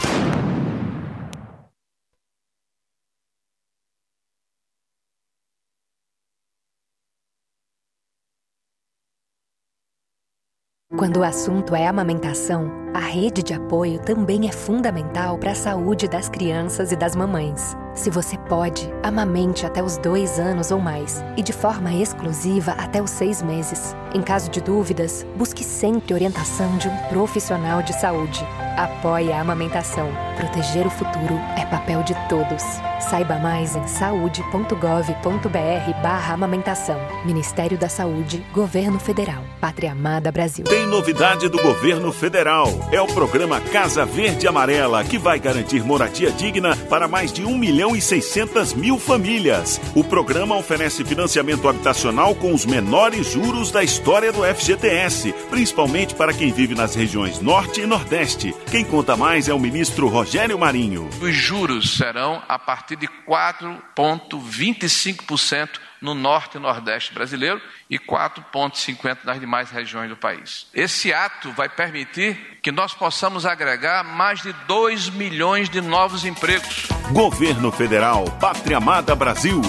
[10.95, 16.07] Quando o assunto é amamentação, a rede de apoio também é fundamental para a saúde
[16.07, 17.75] das crianças e das mamães.
[17.97, 23.01] Se você pode, amamente até os dois anos ou mais e de forma exclusiva até
[23.01, 23.95] os seis meses.
[24.13, 28.45] Em caso de dúvidas, busque sempre orientação de um profissional de saúde.
[28.77, 30.07] Apoie a amamentação.
[30.37, 32.63] Proteger o futuro é papel de todos.
[32.99, 36.99] Saiba mais em saúde.gov.br barra amamentação.
[37.25, 39.43] Ministério da Saúde, Governo Federal.
[39.59, 40.65] Pátria Amada Brasil.
[40.65, 42.67] Tem novidade do Governo Federal.
[42.91, 47.57] É o programa Casa Verde Amarela, que vai garantir moradia digna para mais de 1
[47.57, 49.79] milhão e 600 mil famílias.
[49.95, 56.33] O programa oferece financiamento habitacional com os menores juros da história do FGTS, principalmente para
[56.33, 58.55] quem vive nas regiões Norte e Nordeste.
[58.71, 61.09] Quem conta mais é o ministro Rogério Marinho.
[61.21, 69.39] Os juros serão a partir de 4,25% no norte e nordeste brasileiro e 4,50% nas
[69.39, 70.67] demais regiões do país.
[70.73, 76.89] Esse ato vai permitir que nós possamos agregar mais de 2 milhões de novos empregos.
[77.13, 79.61] Governo Federal, Pátria Amada Brasil.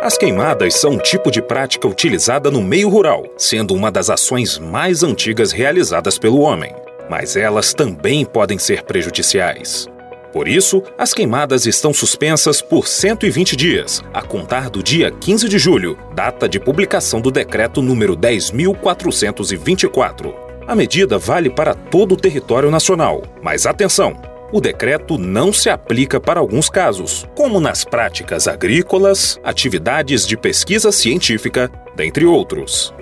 [0.00, 4.60] As queimadas são um tipo de prática utilizada no meio rural, sendo uma das ações
[4.60, 6.72] mais antigas realizadas pelo homem.
[7.10, 9.88] Mas elas também podem ser prejudiciais.
[10.36, 15.58] Por isso, as queimadas estão suspensas por 120 dias, a contar do dia 15 de
[15.58, 20.34] julho, data de publicação do decreto número 10.424.
[20.66, 24.14] A medida vale para todo o território nacional, mas atenção!
[24.52, 30.92] O decreto não se aplica para alguns casos, como nas práticas agrícolas, atividades de pesquisa
[30.92, 32.92] científica, dentre outros.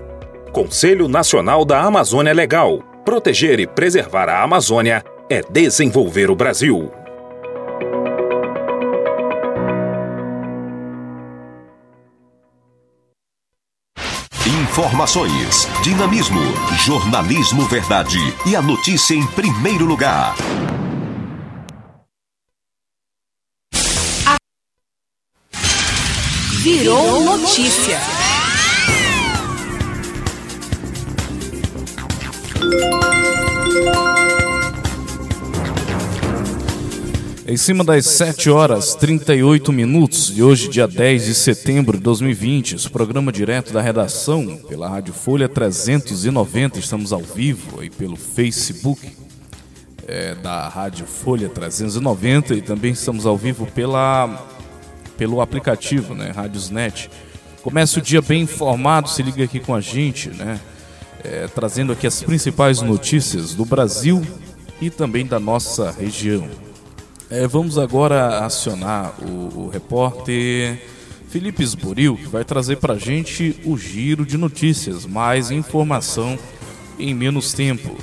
[0.53, 2.78] Conselho Nacional da Amazônia Legal.
[3.05, 6.93] Proteger e preservar a Amazônia é desenvolver o Brasil.
[14.77, 16.41] Informações, dinamismo,
[16.85, 20.35] jornalismo verdade e a notícia em primeiro lugar.
[26.61, 28.01] Virou notícia.
[37.55, 42.74] Em cima das 7 horas 38 minutos de hoje, dia 10 de setembro de 2020,
[42.74, 49.09] esse programa direto da redação pela Rádio Folha 390, estamos ao vivo aí pelo Facebook
[50.09, 54.48] é, da Rádio Folha 390 e também estamos ao vivo pela,
[55.16, 57.09] pelo aplicativo, né, Rádiosnet.
[57.62, 60.59] Comece o dia bem informado, se liga aqui com a gente, né,
[61.22, 64.26] é, trazendo aqui as principais notícias do Brasil
[64.80, 66.48] e também da nossa região.
[67.31, 70.79] É, vamos agora acionar o, o repórter
[71.29, 76.39] Felipe Esboril, que vai trazer para a gente o giro de notícias, mais informação
[76.99, 77.97] em menos tempo.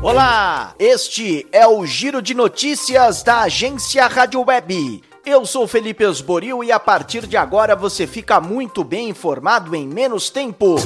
[0.00, 5.02] Olá, este é o Giro de Notícias da agência Rádio Web.
[5.26, 9.88] Eu sou Felipe Osboril e a partir de agora você fica muito bem informado em
[9.88, 10.76] menos tempo.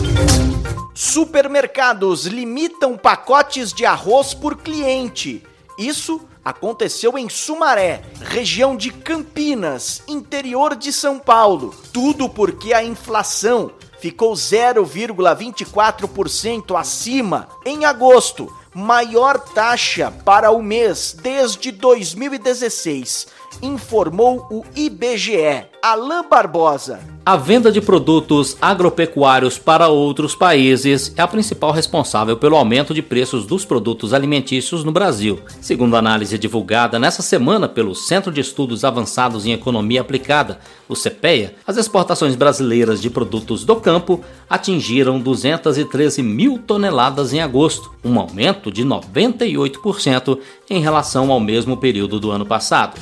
[0.94, 5.44] Supermercados limitam pacotes de arroz por cliente.
[5.78, 11.74] Isso aconteceu em Sumaré, região de Campinas, interior de São Paulo.
[11.92, 21.70] Tudo porque a inflação ficou 0,24% acima em agosto, maior taxa para o mês desde
[21.70, 23.26] 2016,
[23.62, 25.71] informou o IBGE.
[25.84, 27.00] Alain Barbosa.
[27.26, 33.02] A venda de produtos agropecuários para outros países é a principal responsável pelo aumento de
[33.02, 35.40] preços dos produtos alimentícios no Brasil.
[35.60, 40.94] Segundo a análise divulgada nessa semana pelo Centro de Estudos Avançados em Economia Aplicada, o
[40.94, 48.20] CPEA, as exportações brasileiras de produtos do campo atingiram 213 mil toneladas em agosto, um
[48.20, 50.38] aumento de 98%
[50.70, 53.00] em relação ao mesmo período do ano passado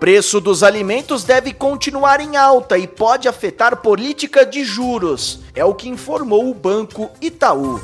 [0.00, 5.74] preço dos alimentos deve continuar em alta e pode afetar política de juros, é o
[5.74, 7.78] que informou o Banco Itaú.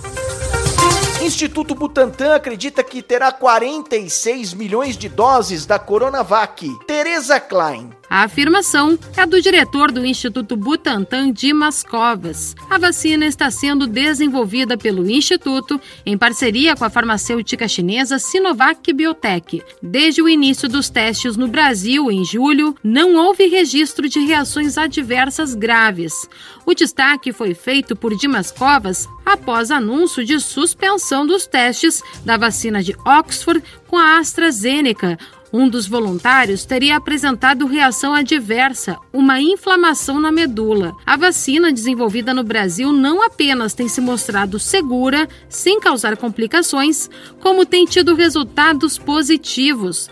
[1.21, 6.67] Instituto Butantan acredita que terá 46 milhões de doses da Coronavac.
[6.87, 7.91] Teresa Klein.
[8.09, 12.55] A afirmação é do diretor do Instituto Butantan, Dimas Covas.
[12.71, 19.63] A vacina está sendo desenvolvida pelo Instituto em parceria com a farmacêutica chinesa Sinovac Biotech.
[19.83, 25.55] Desde o início dos testes no Brasil, em julho, não houve registro de reações adversas
[25.55, 26.29] graves.
[26.65, 32.83] O destaque foi feito por Dimas Covas após anúncio de suspensão dos testes da vacina
[32.83, 35.19] de Oxford com a AstraZeneca,
[35.53, 40.95] um dos voluntários teria apresentado reação adversa, uma inflamação na medula.
[41.05, 47.09] A vacina desenvolvida no Brasil não apenas tem se mostrado segura, sem causar complicações,
[47.41, 50.11] como tem tido resultados positivos.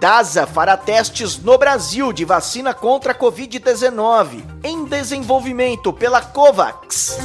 [0.00, 7.18] DASA fará testes no Brasil de vacina contra a Covid-19, em desenvolvimento pela COVAX.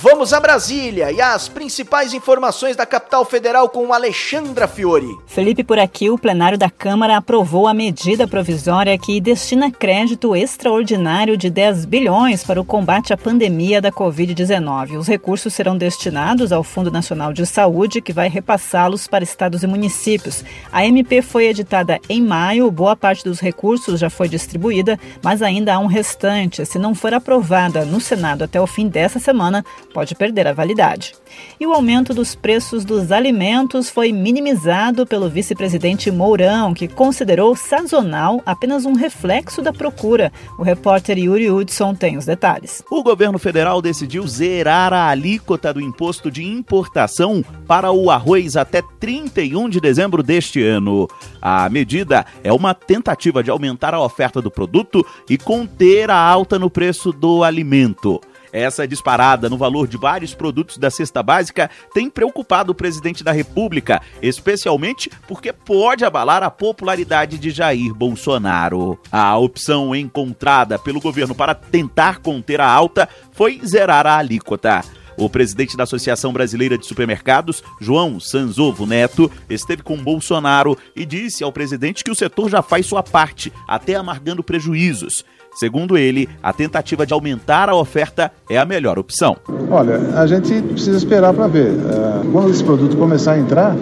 [0.00, 5.18] Vamos a Brasília e as principais informações da capital federal com Alexandra Fiore.
[5.26, 11.36] Felipe, por aqui, o plenário da Câmara aprovou a medida provisória que destina crédito extraordinário
[11.36, 14.96] de 10 bilhões para o combate à pandemia da Covid-19.
[14.96, 19.66] Os recursos serão destinados ao Fundo Nacional de Saúde, que vai repassá-los para estados e
[19.66, 20.44] municípios.
[20.70, 25.74] A MP foi editada em maio, boa parte dos recursos já foi distribuída, mas ainda
[25.74, 26.64] há um restante.
[26.64, 29.64] Se não for aprovada no Senado até o fim dessa semana,
[29.98, 31.12] pode perder a validade.
[31.58, 38.40] E o aumento dos preços dos alimentos foi minimizado pelo vice-presidente Mourão, que considerou sazonal
[38.46, 40.32] apenas um reflexo da procura.
[40.56, 42.80] O repórter Yuri Hudson tem os detalhes.
[42.88, 48.80] O governo federal decidiu zerar a alíquota do imposto de importação para o arroz até
[49.00, 51.08] 31 de dezembro deste ano.
[51.42, 56.56] A medida é uma tentativa de aumentar a oferta do produto e conter a alta
[56.56, 58.20] no preço do alimento.
[58.52, 63.32] Essa disparada no valor de vários produtos da cesta básica tem preocupado o presidente da
[63.32, 68.98] República, especialmente porque pode abalar a popularidade de Jair Bolsonaro.
[69.12, 74.82] A opção encontrada pelo governo para tentar conter a alta foi zerar a alíquota.
[75.18, 81.42] O presidente da Associação Brasileira de Supermercados, João Sanzovo Neto, esteve com Bolsonaro e disse
[81.42, 85.24] ao presidente que o setor já faz sua parte, até amargando prejuízos.
[85.58, 89.36] Segundo ele, a tentativa de aumentar a oferta é a melhor opção.
[89.68, 91.72] Olha, a gente precisa esperar para ver.
[91.72, 93.74] Uh, quando esse produto começar a entrar,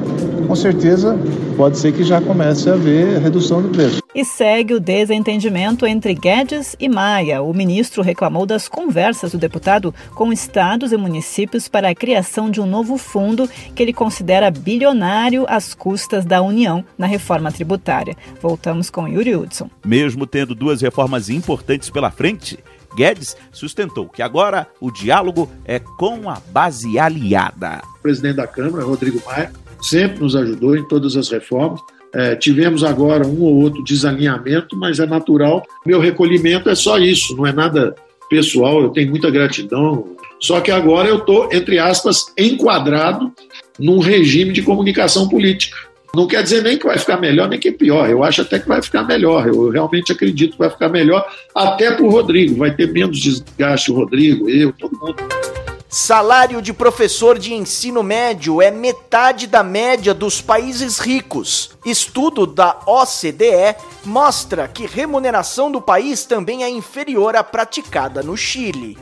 [0.47, 1.19] com certeza
[1.55, 4.01] pode ser que já comece a haver redução do preço.
[4.15, 7.43] E segue o desentendimento entre Guedes e Maia.
[7.43, 12.59] O ministro reclamou das conversas do deputado com estados e municípios para a criação de
[12.59, 18.17] um novo fundo que ele considera bilionário às custas da União na reforma tributária.
[18.41, 19.69] Voltamos com Yuri Hudson.
[19.85, 22.59] Mesmo tendo duas reformas importantes pela frente,
[22.97, 27.83] Guedes sustentou que agora o diálogo é com a base aliada.
[27.99, 29.53] O presidente da Câmara, Rodrigo Maia,
[29.83, 31.81] sempre nos ajudou em todas as reformas
[32.17, 35.63] é, tivemos agora um ou outro desalinhamento, mas é natural.
[35.85, 37.95] Meu recolhimento é só isso, não é nada
[38.31, 40.17] pessoal, eu tenho muita gratidão.
[40.41, 43.31] Só que agora eu estou, entre aspas, enquadrado
[43.79, 45.77] num regime de comunicação política.
[46.17, 48.09] Não quer dizer nem que vai ficar melhor, nem que pior.
[48.09, 49.47] Eu acho até que vai ficar melhor.
[49.47, 52.57] Eu realmente acredito que vai ficar melhor, até para o Rodrigo.
[52.57, 55.17] Vai ter menos desgaste o Rodrigo, eu, todo mundo.
[55.91, 61.73] Salário de professor de ensino médio é metade da média dos países ricos.
[61.85, 68.97] Estudo da OCDE mostra que remuneração do país também é inferior à praticada no Chile.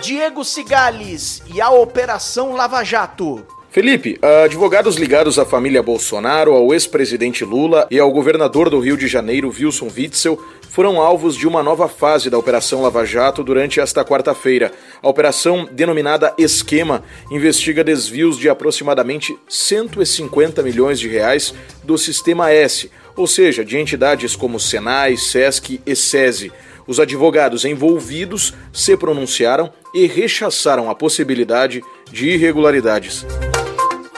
[0.00, 3.59] Diego Cigales e a Operação Lava Jato.
[3.72, 9.06] Felipe, advogados ligados à família Bolsonaro, ao ex-presidente Lula e ao governador do Rio de
[9.06, 14.04] Janeiro, Wilson Witzel, foram alvos de uma nova fase da Operação Lava Jato durante esta
[14.04, 14.72] quarta-feira.
[15.00, 21.54] A operação, denominada Esquema, investiga desvios de aproximadamente 150 milhões de reais
[21.84, 26.50] do Sistema S, ou seja, de entidades como Senai, Sesc e SESI.
[26.88, 33.24] Os advogados envolvidos se pronunciaram e rechaçaram a possibilidade de irregularidades.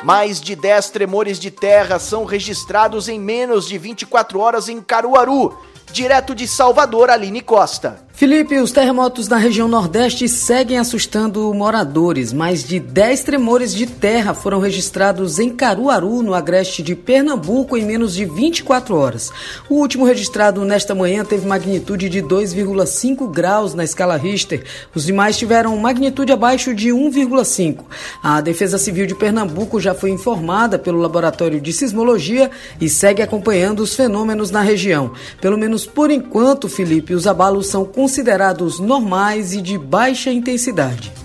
[0.03, 5.57] Mais de 10 tremores de terra são registrados em menos de 24 horas em Caruaru.
[5.93, 8.05] Direto de Salvador, Aline Costa.
[8.15, 12.33] Felipe, os terremotos na região Nordeste seguem assustando moradores.
[12.33, 17.85] Mais de 10 tremores de terra foram registrados em Caruaru, no agreste de Pernambuco, em
[17.85, 19.33] menos de 24 horas.
[19.69, 24.63] O último registrado nesta manhã teve magnitude de 2,5 graus na escala Richter.
[24.95, 27.79] Os demais tiveram magnitude abaixo de 1,5.
[28.23, 32.51] A Defesa Civil de Pernambuco já foi informada pelo Laboratório de Sismologia
[32.81, 35.13] e segue acompanhando os fenômenos na região.
[35.41, 41.22] Pelo menos por enquanto, Felipe, os abalos são considerados normais e de baixa intensidade.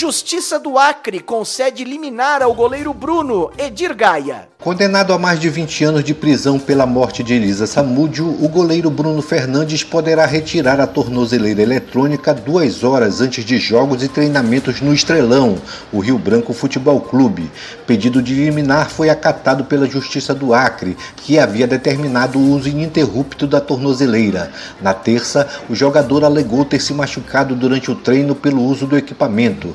[0.00, 4.48] Justiça do Acre concede liminar ao goleiro Bruno Edir Gaia.
[4.58, 8.90] Condenado a mais de 20 anos de prisão pela morte de Elisa Samúdio, o goleiro
[8.90, 14.92] Bruno Fernandes poderá retirar a tornozeleira eletrônica duas horas antes de jogos e treinamentos no
[14.92, 15.56] Estrelão,
[15.90, 17.50] o Rio Branco Futebol Clube.
[17.86, 23.46] Pedido de liminar foi acatado pela Justiça do Acre, que havia determinado o uso ininterrupto
[23.46, 24.50] da tornozeleira.
[24.82, 29.74] Na terça, o jogador alegou ter se machucado durante o treino pelo uso do equipamento.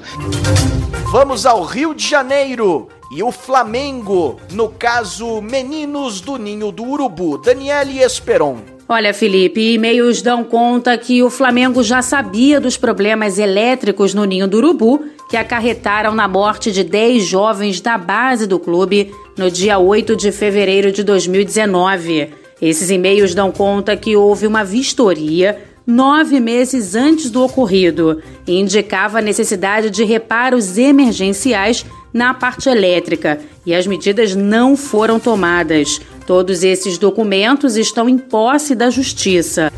[1.11, 7.37] Vamos ao Rio de Janeiro e o Flamengo, no caso Meninos do Ninho do Urubu,
[7.37, 8.57] Daniele Esperon.
[8.87, 14.47] Olha, Felipe, e-mails dão conta que o Flamengo já sabia dos problemas elétricos no Ninho
[14.47, 19.79] do Urubu que acarretaram na morte de 10 jovens da base do clube no dia
[19.79, 22.29] 8 de fevereiro de 2019.
[22.61, 29.19] Esses e-mails dão conta que houve uma vistoria nove meses antes do ocorrido e indicava
[29.19, 35.99] a necessidade de reparos emergenciais na parte elétrica e as medidas não foram tomadas.
[36.25, 39.71] Todos esses documentos estão em posse da Justiça.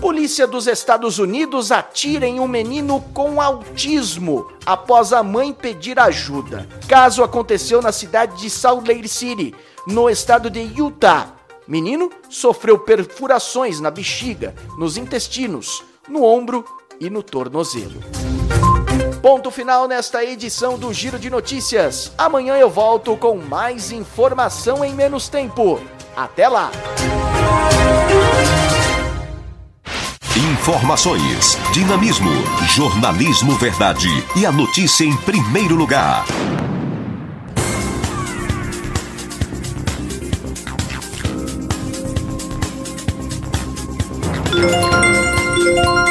[0.00, 6.66] Polícia dos Estados Unidos atira em um menino com autismo após a mãe pedir ajuda.
[6.88, 9.54] Caso aconteceu na cidade de Salt Lake City,
[9.86, 11.34] no estado de Utah.
[11.72, 16.66] Menino sofreu perfurações na bexiga, nos intestinos, no ombro
[17.00, 17.98] e no tornozelo.
[19.22, 22.12] Ponto final nesta edição do Giro de Notícias.
[22.18, 25.80] Amanhã eu volto com mais informação em menos tempo.
[26.14, 26.70] Até lá!
[30.36, 32.32] Informações, dinamismo,
[32.68, 36.26] jornalismo verdade e a notícia em primeiro lugar.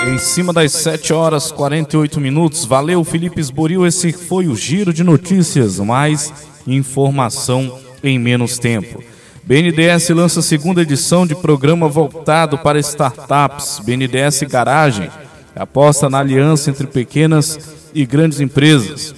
[0.07, 2.65] Em cima das 7 horas 48 minutos.
[2.65, 3.85] Valeu, Felipe Esboril.
[3.85, 5.79] Esse foi o giro de notícias.
[5.79, 6.33] Mais
[6.67, 9.03] informação em menos tempo.
[9.43, 13.79] BNDES lança a segunda edição de programa voltado para startups.
[13.83, 15.09] BNDES Garagem
[15.55, 17.59] aposta na aliança entre pequenas
[17.93, 19.13] e grandes empresas.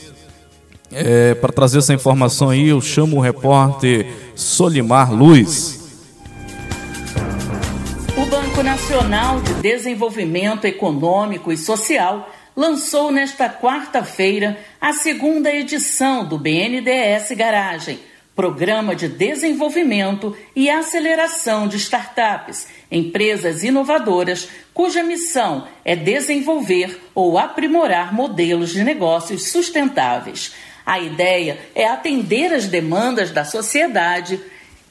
[0.92, 5.83] É, para trazer essa informação aí, eu chamo o repórter Solimar Luz.
[8.64, 18.00] Nacional de Desenvolvimento Econômico e Social lançou nesta quarta-feira a segunda edição do BNDES Garagem,
[18.34, 28.14] Programa de Desenvolvimento e Aceleração de Startups, empresas inovadoras cuja missão é desenvolver ou aprimorar
[28.14, 30.54] modelos de negócios sustentáveis.
[30.86, 34.40] A ideia é atender as demandas da sociedade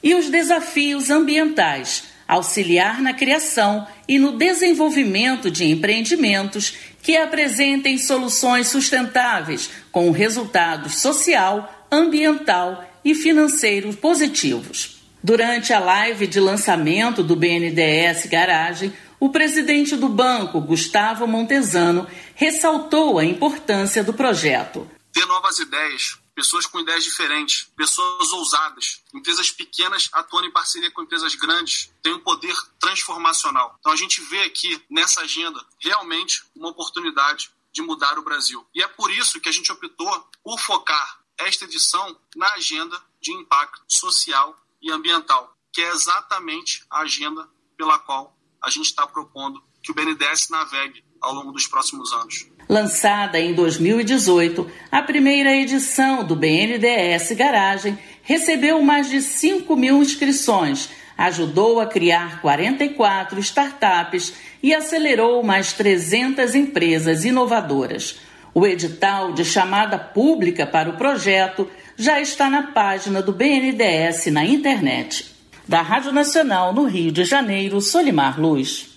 [0.03, 8.67] e os desafios ambientais auxiliar na criação e no desenvolvimento de empreendimentos que apresentem soluções
[8.67, 15.03] sustentáveis com resultados social, ambiental e financeiro positivos.
[15.21, 22.05] Durante a live de lançamento do BNDES Garagem, o presidente do banco, Gustavo Montesano,
[22.35, 24.85] ressaltou a importância do projeto.
[25.13, 31.03] Ter novas ideias, pessoas com ideias diferentes, pessoas ousadas, empresas pequenas atuando em parceria com
[31.03, 33.75] empresas grandes, tem um poder transformacional.
[33.79, 38.65] Então a gente vê aqui nessa agenda realmente uma oportunidade de mudar o Brasil.
[38.73, 43.31] E é por isso que a gente optou por focar esta edição na agenda de
[43.31, 49.63] impacto social e ambiental, que é exatamente a agenda pela qual a gente está propondo
[49.81, 52.47] que o BNDES navegue ao longo dos próximos anos.
[52.67, 60.89] Lançada em 2018, a primeira edição do BNDES Garagem recebeu mais de 5 mil inscrições,
[61.17, 68.19] ajudou a criar 44 startups e acelerou mais 300 empresas inovadoras.
[68.53, 74.45] O edital de chamada pública para o projeto já está na página do BNDES na
[74.45, 75.33] internet.
[75.67, 78.92] Da Rádio Nacional no Rio de Janeiro, Solimar Luz.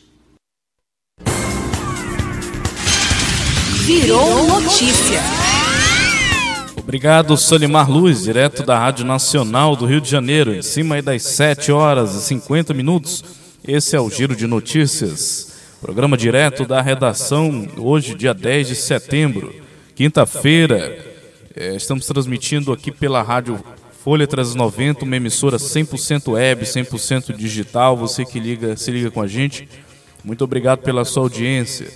[3.86, 5.20] Virou notícia.
[6.76, 11.70] Obrigado, Solimar Luz, direto da Rádio Nacional do Rio de Janeiro, em cima das 7
[11.70, 13.22] horas e 50 minutos.
[13.64, 19.54] Esse é o Giro de Notícias, programa direto da redação, hoje, dia 10 de setembro,
[19.94, 20.98] quinta-feira.
[21.54, 23.64] É, estamos transmitindo aqui pela Rádio
[24.02, 27.96] Folha 390, uma emissora 100% web, 100% digital.
[27.96, 29.68] Você que liga, se liga com a gente,
[30.24, 31.86] muito obrigado pela sua audiência.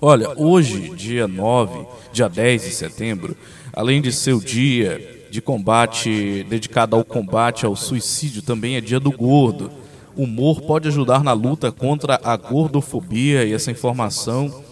[0.02, 3.38] Olha, hoje, dia 9, dia 10 de setembro,
[3.74, 9.00] além de ser o dia de combate dedicado ao combate ao suicídio, também é dia
[9.00, 9.72] do gordo.
[10.16, 14.64] O humor pode ajudar na luta contra a gordofobia e essa informação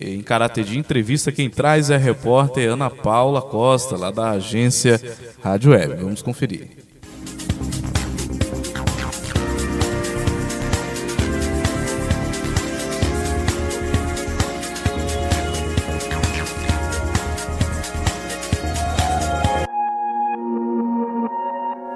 [0.00, 5.00] em caráter de entrevista, quem traz é a repórter Ana Paula Costa, lá da agência
[5.42, 5.94] Rádio Web.
[5.96, 6.68] Vamos conferir.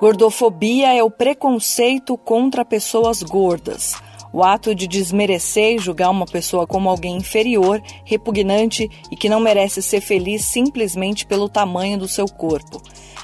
[0.00, 3.94] Gordofobia é o preconceito contra pessoas gordas
[4.32, 9.40] o ato de desmerecer e julgar uma pessoa como alguém inferior, repugnante e que não
[9.40, 12.80] merece ser feliz simplesmente pelo tamanho do seu corpo.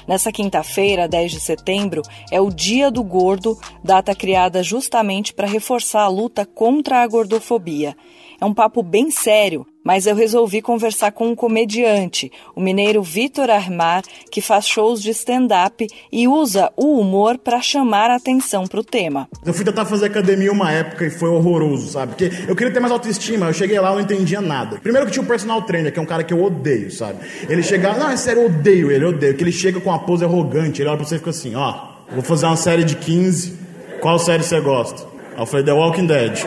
[0.07, 2.01] Nessa quinta-feira, 10 de setembro,
[2.31, 7.95] é o Dia do Gordo, data criada justamente para reforçar a luta contra a gordofobia.
[8.39, 13.49] É um papo bem sério, mas eu resolvi conversar com um comediante, o mineiro Vitor
[13.49, 18.79] Armar, que faz shows de stand-up e usa o humor para chamar a atenção para
[18.79, 19.27] o tema.
[19.43, 22.13] Eu fui tentar fazer academia uma época e foi horroroso, sabe?
[22.13, 24.77] Porque eu queria ter mais autoestima, eu cheguei lá e não entendia nada.
[24.77, 27.19] Primeiro que tinha o personal trainer, que é um cara que eu odeio, sabe?
[27.49, 29.99] Ele chegava, não, é sério, eu odeio ele, eu odeio, que ele chega com uma
[29.99, 31.73] pose arrogante, ele olha pra você e fica assim, ó,
[32.11, 33.57] vou fazer uma série de 15,
[33.99, 35.07] qual série você gosta?
[35.33, 36.45] Aí eu falei, The Walking Dead.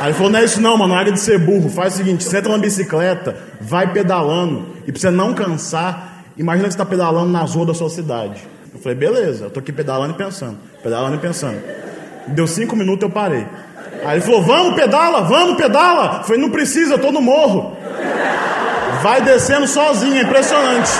[0.00, 1.68] Aí ele falou: não é isso não, mano, é de ser burro.
[1.68, 4.66] Faz o seguinte: senta uma bicicleta, vai pedalando.
[4.86, 8.40] E pra você não cansar, imagina que você está pedalando nas ruas da sua cidade.
[8.72, 11.60] Eu falei: beleza, eu tô aqui pedalando e pensando, pedalando e pensando.
[12.28, 13.46] Deu cinco minutos eu parei.
[14.04, 16.18] Aí ele falou: vamos, pedala, vamos, pedala.
[16.18, 17.76] Eu falei: não precisa, eu tô no morro.
[19.02, 20.90] Vai descendo sozinho, é impressionante.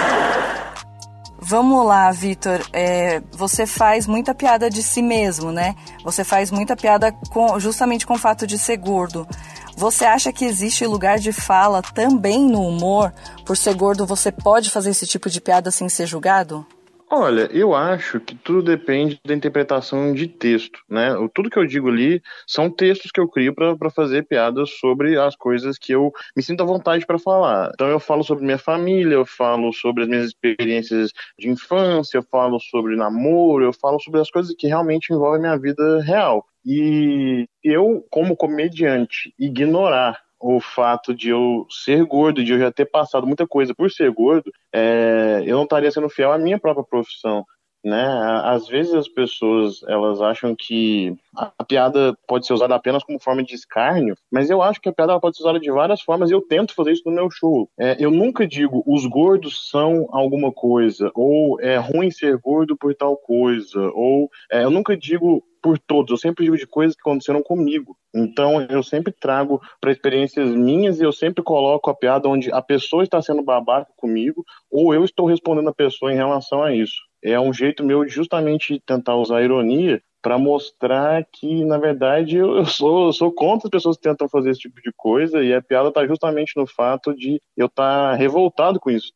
[1.48, 2.60] Vamos lá, Vitor.
[2.74, 5.74] É, você faz muita piada de si mesmo, né?
[6.04, 9.26] Você faz muita piada com, justamente com o fato de ser gordo.
[9.74, 13.14] Você acha que existe lugar de fala também no humor?
[13.46, 16.66] Por ser gordo, você pode fazer esse tipo de piada sem ser julgado?
[17.10, 21.08] Olha, eu acho que tudo depende da interpretação de texto, né?
[21.34, 25.34] Tudo que eu digo ali são textos que eu crio para fazer piadas sobre as
[25.34, 27.70] coisas que eu me sinto à vontade para falar.
[27.72, 32.22] Então eu falo sobre minha família, eu falo sobre as minhas experiências de infância, eu
[32.22, 36.44] falo sobre namoro, eu falo sobre as coisas que realmente envolvem a minha vida real.
[36.62, 42.86] E eu, como comediante, ignorar o fato de eu ser gordo, de eu já ter
[42.86, 46.84] passado muita coisa por ser gordo, é, eu não estaria sendo fiel à minha própria
[46.84, 47.44] profissão.
[47.84, 48.04] Né?
[48.44, 53.42] Às vezes as pessoas elas acham que a piada pode ser usada apenas como forma
[53.42, 56.34] de escárnio, mas eu acho que a piada pode ser usada de várias formas e
[56.34, 57.70] eu tento fazer isso no meu show.
[57.78, 62.94] É, eu nunca digo os gordos são alguma coisa, ou é ruim ser gordo por
[62.94, 67.00] tal coisa, ou é, eu nunca digo por todos, eu sempre digo de coisas que
[67.00, 67.96] aconteceram comigo.
[68.14, 72.62] Então eu sempre trago para experiências minhas e eu sempre coloco a piada onde a
[72.62, 77.07] pessoa está sendo babaca comigo ou eu estou respondendo a pessoa em relação a isso.
[77.22, 82.36] É um jeito meu de justamente tentar usar a ironia para mostrar que, na verdade,
[82.36, 85.54] eu sou, eu sou contra as pessoas que tentam fazer esse tipo de coisa e
[85.54, 89.12] a piada está justamente no fato de eu estar tá revoltado com isso.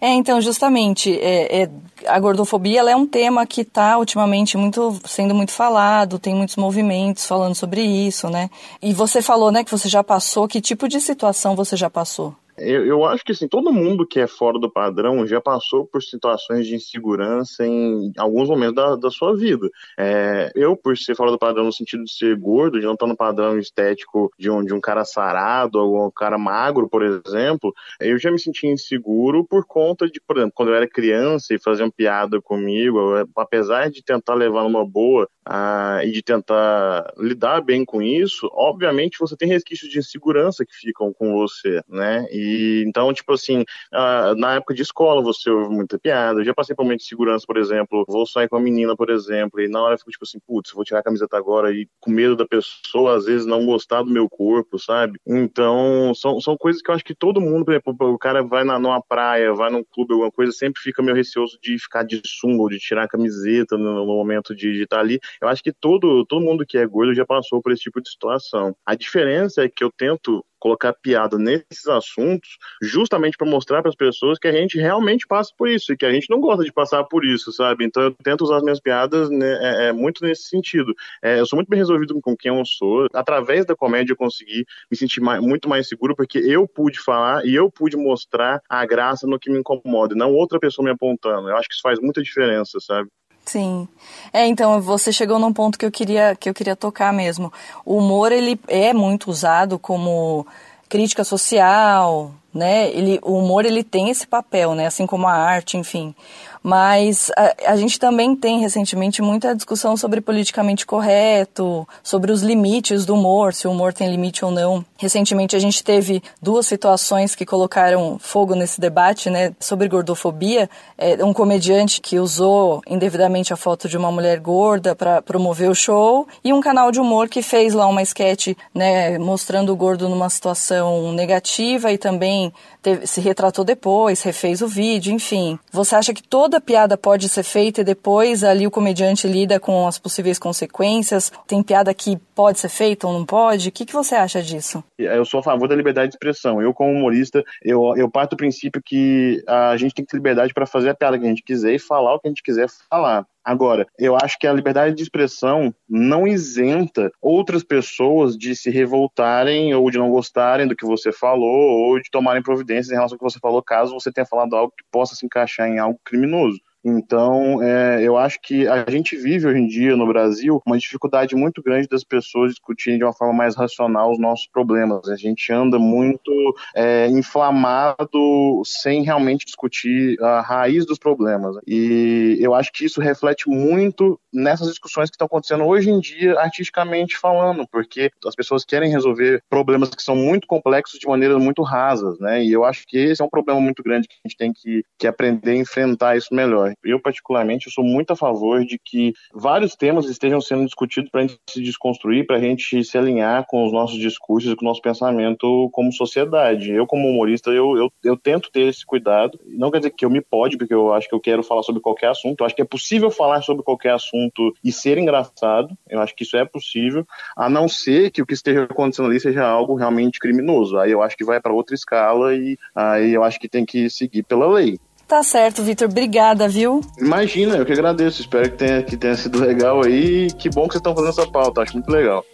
[0.00, 1.70] É, então, justamente, é, é,
[2.06, 7.26] a gordofobia é um tema que está ultimamente muito, sendo muito falado, tem muitos movimentos
[7.26, 8.48] falando sobre isso, né?
[8.82, 12.34] E você falou, né, que você já passou, que tipo de situação você já passou?
[12.60, 16.02] Eu, eu acho que assim, todo mundo que é fora do padrão já passou por
[16.02, 19.68] situações de insegurança em alguns momentos da, da sua vida.
[19.98, 23.06] É, eu, por ser fora do padrão no sentido de ser gordo, de não estar
[23.06, 27.72] no padrão estético de um, de um cara sarado, ou um cara magro, por exemplo,
[27.98, 31.58] eu já me sentia inseguro por conta de, por exemplo, quando eu era criança e
[31.58, 32.98] faziam piada comigo,
[33.36, 39.18] apesar de tentar levar numa boa ah, e de tentar lidar bem com isso, obviamente
[39.18, 42.26] você tem resquícios de insegurança que ficam com você, né?
[42.30, 46.40] E então, tipo assim, ah, na época de escola você ouve muita piada.
[46.40, 49.10] Eu já passei por momento de segurança, por exemplo, vou sair com a menina, por
[49.10, 51.88] exemplo, e na hora eu fico tipo assim, putz, vou tirar a camiseta agora e
[51.98, 55.18] com medo da pessoa, às vezes, não gostar do meu corpo, sabe?
[55.26, 58.62] Então, são, são coisas que eu acho que todo mundo, por exemplo, o cara vai
[58.62, 62.20] na, numa praia, vai num clube, alguma coisa, sempre fica meio receoso de ficar de
[62.24, 65.18] sunga ou de tirar a camiseta no, no momento de estar ali.
[65.40, 68.10] Eu acho que todo, todo mundo que é gordo já passou por esse tipo de
[68.10, 68.74] situação.
[68.84, 73.96] A diferença é que eu tento colocar piada nesses assuntos, justamente para mostrar para as
[73.96, 76.72] pessoas que a gente realmente passa por isso e que a gente não gosta de
[76.72, 77.84] passar por isso, sabe?
[77.84, 80.94] Então eu tento usar as minhas piadas né, é, é, muito nesse sentido.
[81.22, 83.08] É, eu sou muito bem resolvido com quem eu sou.
[83.14, 87.44] Através da comédia eu consegui me sentir mais, muito mais seguro porque eu pude falar
[87.46, 91.48] e eu pude mostrar a graça no que me incomoda, não outra pessoa me apontando.
[91.48, 93.08] Eu acho que isso faz muita diferença, sabe?
[93.44, 93.88] Sim.
[94.32, 97.52] É, então você chegou num ponto que eu queria que eu queria tocar mesmo.
[97.84, 100.46] O humor ele é muito usado como
[100.88, 102.90] crítica social, né?
[102.90, 104.86] Ele, o humor ele tem esse papel, né?
[104.86, 106.14] Assim como a arte, enfim.
[106.62, 113.06] Mas a, a, gente também tem recentemente muita discussão sobre politicamente correto, sobre os limites
[113.06, 114.84] do humor, se o humor tem limite ou não.
[114.98, 120.68] Recentemente a gente teve duas situações que colocaram fogo nesse debate, né, sobre gordofobia.
[120.98, 125.74] É, um comediante que usou indevidamente a foto de uma mulher gorda para promover o
[125.74, 130.10] show e um canal de humor que fez lá uma sketch, né, mostrando o gordo
[130.10, 132.52] numa situação negativa e também
[132.82, 135.58] teve, se retratou depois, refez o vídeo, enfim.
[135.72, 139.86] Você acha que toda piada pode ser feita e depois ali o comediante lida com
[139.86, 141.32] as possíveis consequências?
[141.46, 143.68] Tem piada que pode ser feita ou não pode?
[143.68, 144.82] O que, que você acha disso?
[144.98, 146.62] Eu sou a favor da liberdade de expressão.
[146.62, 150.54] Eu, como humorista, eu, eu parto do princípio que a gente tem que ter liberdade
[150.54, 152.66] para fazer a piada que a gente quiser e falar o que a gente quiser
[152.88, 153.26] falar.
[153.44, 159.74] Agora, eu acho que a liberdade de expressão não isenta outras pessoas de se revoltarem
[159.74, 163.18] ou de não gostarem do que você falou ou de tomarem providências em relação ao
[163.18, 166.58] que você falou, caso você tenha falado algo que possa se encaixar em algo criminoso.
[166.84, 171.36] Então, é, eu acho que a gente vive hoje em dia no Brasil uma dificuldade
[171.36, 175.08] muito grande das pessoas discutirem de uma forma mais racional os nossos problemas.
[175.08, 176.32] A gente anda muito
[176.74, 181.56] é, inflamado sem realmente discutir a raiz dos problemas.
[181.66, 186.38] E eu acho que isso reflete muito nessas discussões que estão acontecendo hoje em dia,
[186.38, 191.62] artisticamente falando, porque as pessoas querem resolver problemas que são muito complexos de maneiras muito
[191.62, 192.42] rasas, né?
[192.42, 194.84] E eu acho que esse é um problema muito grande que a gente tem que,
[194.98, 196.69] que aprender a enfrentar isso melhor.
[196.84, 201.26] Eu, particularmente, sou muito a favor de que vários temas estejam sendo discutidos para a
[201.26, 204.82] gente se desconstruir, para a gente se alinhar com os nossos discursos com o nosso
[204.82, 206.70] pensamento como sociedade.
[206.70, 209.38] Eu, como humorista, eu, eu, eu tento ter esse cuidado.
[209.46, 211.80] Não quer dizer que eu me pode, porque eu acho que eu quero falar sobre
[211.80, 212.40] qualquer assunto.
[212.40, 215.76] Eu acho que é possível falar sobre qualquer assunto e ser engraçado.
[215.88, 217.06] Eu acho que isso é possível,
[217.36, 220.78] a não ser que o que esteja acontecendo ali seja algo realmente criminoso.
[220.78, 223.88] Aí eu acho que vai para outra escala e aí eu acho que tem que
[223.90, 224.78] seguir pela lei.
[225.10, 225.88] Tá certo, Vitor.
[225.88, 226.80] Obrigada, viu?
[226.96, 228.20] Imagina, eu que agradeço.
[228.20, 230.28] Espero que tenha, que tenha sido legal aí.
[230.38, 231.62] Que bom que vocês estão fazendo essa pauta.
[231.62, 232.24] Acho muito legal.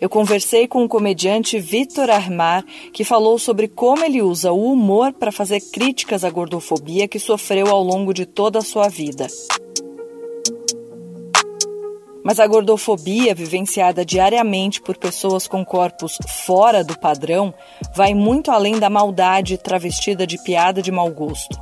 [0.00, 5.12] Eu conversei com o comediante Vitor Armar, que falou sobre como ele usa o humor
[5.12, 9.28] para fazer críticas à gordofobia que sofreu ao longo de toda a sua vida.
[12.24, 17.54] Mas a gordofobia, vivenciada diariamente por pessoas com corpos fora do padrão,
[17.94, 21.56] vai muito além da maldade travestida de piada de mau gosto.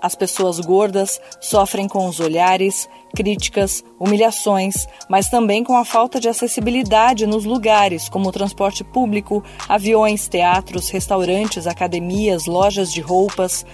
[0.00, 6.28] As pessoas gordas sofrem com os olhares, críticas, humilhações, mas também com a falta de
[6.28, 13.66] acessibilidade nos lugares, como transporte público, aviões, teatros, restaurantes, academias, lojas de roupas.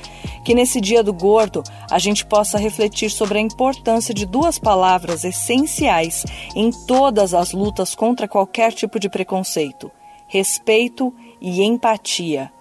[0.45, 5.25] Que nesse Dia do Gordo a gente possa refletir sobre a importância de duas palavras
[5.25, 9.91] essenciais em todas as lutas contra qualquer tipo de preconceito:
[10.27, 12.54] respeito e empatia.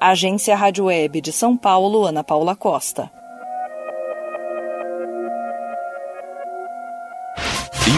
[0.00, 3.10] Agência Rádio Web de São Paulo, Ana Paula Costa.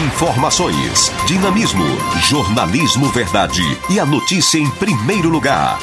[0.07, 1.83] Informações, dinamismo,
[2.29, 5.77] jornalismo verdade e a notícia em primeiro lugar.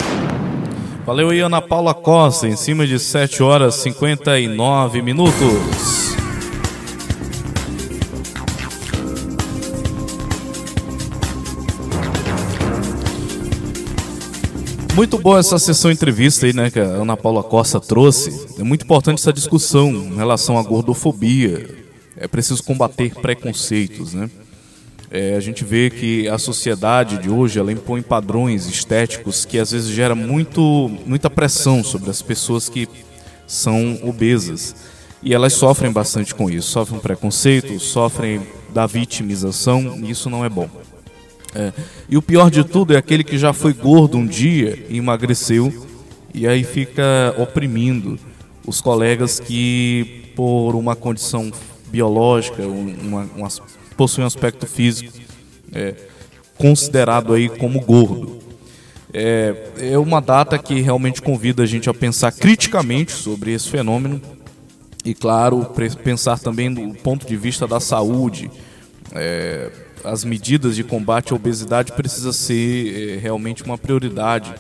[1.05, 6.16] Valeu aí, Ana Paula Costa, em cima de 7 horas e 59 minutos.
[14.97, 18.47] Muito boa essa sessão entrevista aí, né, que a Ana Paula Costa trouxe.
[18.59, 21.69] É muito importante essa discussão em relação à gordofobia.
[22.17, 24.31] É preciso combater preconceitos, né?
[25.11, 29.71] É, a gente vê que a sociedade de hoje ela impõe padrões estéticos que às
[29.71, 32.89] vezes gera muito, muita pressão sobre as pessoas que
[33.47, 34.75] são obesas.
[35.23, 38.41] E elas sofrem bastante com isso, sofrem preconceito, sofrem
[38.73, 40.71] da vitimização, e isso não é bom.
[41.59, 41.73] É.
[42.07, 45.73] E o pior de tudo é aquele que já foi gordo um dia e emagreceu
[46.35, 48.19] e aí fica oprimindo
[48.67, 51.51] os colegas que, por uma condição
[51.87, 53.49] biológica, uma, uma,
[53.97, 55.19] possuem um aspecto físico
[55.73, 55.95] é,
[56.59, 58.39] considerado aí como gordo.
[59.15, 64.21] É, é uma data que realmente convida a gente a pensar criticamente sobre esse fenômeno
[65.07, 65.73] e, claro,
[66.05, 68.51] pensar também do ponto de vista da saúde.
[69.15, 69.71] É,
[70.07, 74.55] as medidas de combate à obesidade precisa ser é, realmente uma prioridade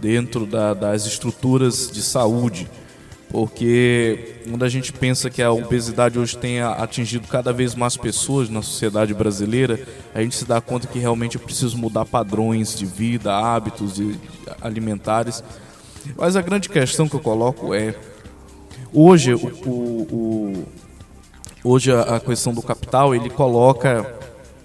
[0.00, 2.68] dentro da, das estruturas de saúde,
[3.30, 8.50] porque quando a gente pensa que a obesidade hoje tem atingido cada vez mais pessoas
[8.50, 9.80] na sociedade brasileira,
[10.14, 14.18] a gente se dá conta que realmente é preciso mudar padrões de vida, hábitos de,
[14.60, 15.42] alimentares.
[16.16, 17.94] Mas a grande questão que eu coloco é
[18.92, 20.64] hoje o, o, o
[21.64, 24.21] hoje a, a questão do capital ele coloca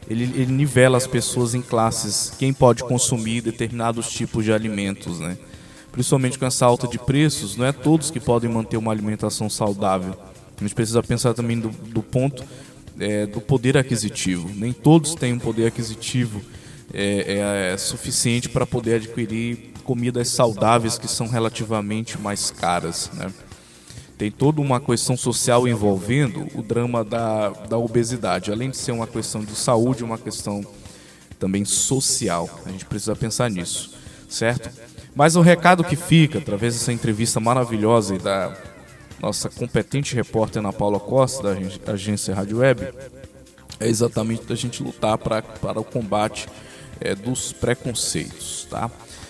[0.10, 5.38] ele, ele nivela as pessoas em classes, quem pode consumir determinados tipos de alimentos, né?
[5.92, 10.16] Principalmente com essa alta de preços, não é todos que podem manter uma alimentação saudável.
[10.58, 12.44] A gente precisa pensar também do, do ponto
[13.00, 14.50] é, do poder aquisitivo.
[14.56, 16.42] Nem todos têm um poder aquisitivo
[16.94, 23.32] é, é, suficiente para poder adquirir comidas saudáveis que são relativamente mais caras, né?
[24.18, 28.52] Tem toda uma questão social envolvendo o drama da, da obesidade.
[28.52, 30.66] Além de ser uma questão de saúde, uma questão
[31.40, 32.50] também social.
[32.66, 33.94] A gente precisa pensar nisso,
[34.28, 34.70] certo?
[35.16, 38.58] Mas o recado que fica, através dessa entrevista maravilhosa da
[39.20, 41.56] nossa competente repórter Ana Paula Costa,
[41.86, 42.90] da agência Rádio Web,
[43.80, 46.48] é exatamente da gente lutar pra, para o combate
[47.00, 48.90] é, dos preconceitos, tá?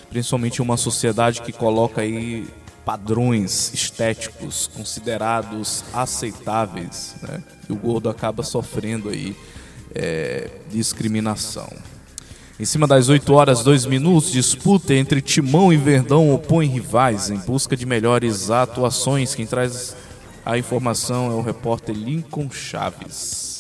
[0.10, 2.48] Principalmente uma sociedade que coloca aí
[2.88, 7.44] padrões estéticos considerados aceitáveis, né?
[7.68, 9.36] E o gordo acaba sofrendo aí
[9.94, 11.68] é, discriminação.
[12.58, 17.36] Em cima das 8 horas 2 minutos, disputa entre Timão e Verdão opõe rivais em
[17.36, 19.36] busca de melhores atuações.
[19.36, 19.94] Quem traz
[20.46, 23.57] a informação é o repórter Lincoln Chaves.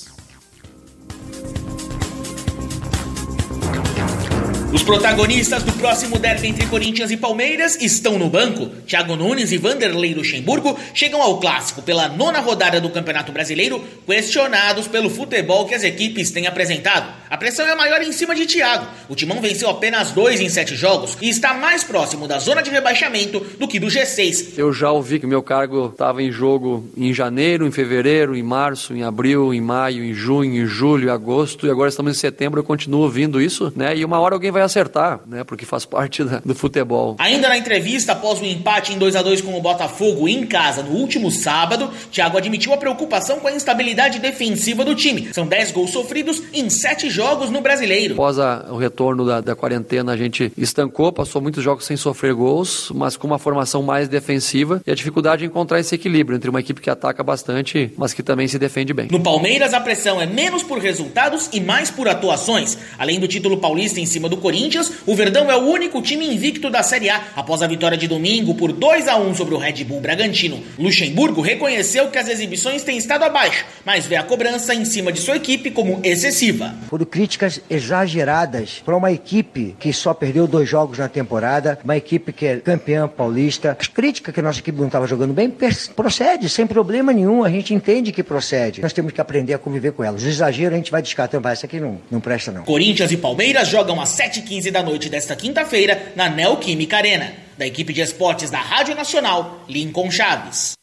[4.77, 8.67] Os protagonistas do próximo derby entre Corinthians e Palmeiras estão no banco.
[8.85, 14.87] Thiago Nunes e Vanderlei Luxemburgo chegam ao clássico pela nona rodada do Campeonato Brasileiro, questionados
[14.87, 17.11] pelo futebol que as equipes têm apresentado.
[17.29, 18.87] A pressão é maior em cima de Thiago.
[19.09, 22.69] O Timão venceu apenas dois em sete jogos e está mais próximo da zona de
[22.69, 24.53] rebaixamento do que do G6.
[24.57, 28.95] Eu já ouvi que meu cargo estava em jogo em janeiro, em fevereiro, em março,
[28.95, 32.61] em abril, em maio, em junho, em julho, em agosto e agora estamos em setembro.
[32.61, 33.95] Eu continuo ouvindo isso, né?
[33.97, 35.43] E uma hora alguém vai acertar, né?
[35.43, 37.17] Porque faz parte da, do futebol.
[37.19, 40.81] Ainda na entrevista após o empate em 2 a 2 com o Botafogo em casa
[40.81, 45.27] no último sábado, Thiago admitiu a preocupação com a instabilidade defensiva do time.
[45.33, 48.13] São 10 gols sofridos em 7 jogos no Brasileiro.
[48.13, 52.33] Após a, o retorno da, da quarentena, a gente estancou, passou muitos jogos sem sofrer
[52.33, 56.49] gols, mas com uma formação mais defensiva e a dificuldade de encontrar esse equilíbrio entre
[56.49, 59.07] uma equipe que ataca bastante, mas que também se defende bem.
[59.11, 62.77] No Palmeiras, a pressão é menos por resultados e mais por atuações.
[62.97, 66.69] Além do título paulista em cima do Corinthians, o Verdão é o único time invicto
[66.69, 69.83] da Série A após a vitória de domingo por 2 a 1 sobre o Red
[69.83, 70.61] Bull Bragantino.
[70.77, 75.19] Luxemburgo reconheceu que as exibições têm estado abaixo, mas vê a cobrança em cima de
[75.19, 76.75] sua equipe como excessiva.
[76.89, 82.31] Foram críticas exageradas para uma equipe que só perdeu dois jogos na temporada, uma equipe
[82.31, 83.75] que é campeã paulista.
[83.79, 85.51] As críticas que a nossa equipe não estava jogando bem
[85.95, 88.81] procede, sem problema nenhum, a gente entende que procede.
[88.81, 90.21] Nós temos que aprender a conviver com elas.
[90.21, 92.63] Os exageros a gente vai descartando, vai, isso aqui não, não presta não.
[92.63, 97.33] Corinthians e Palmeiras jogam às 7 7h15 da noite desta quinta-feira na Neoquímica Arena.
[97.57, 100.73] Da equipe de esportes da Rádio Nacional, Lincoln Chaves.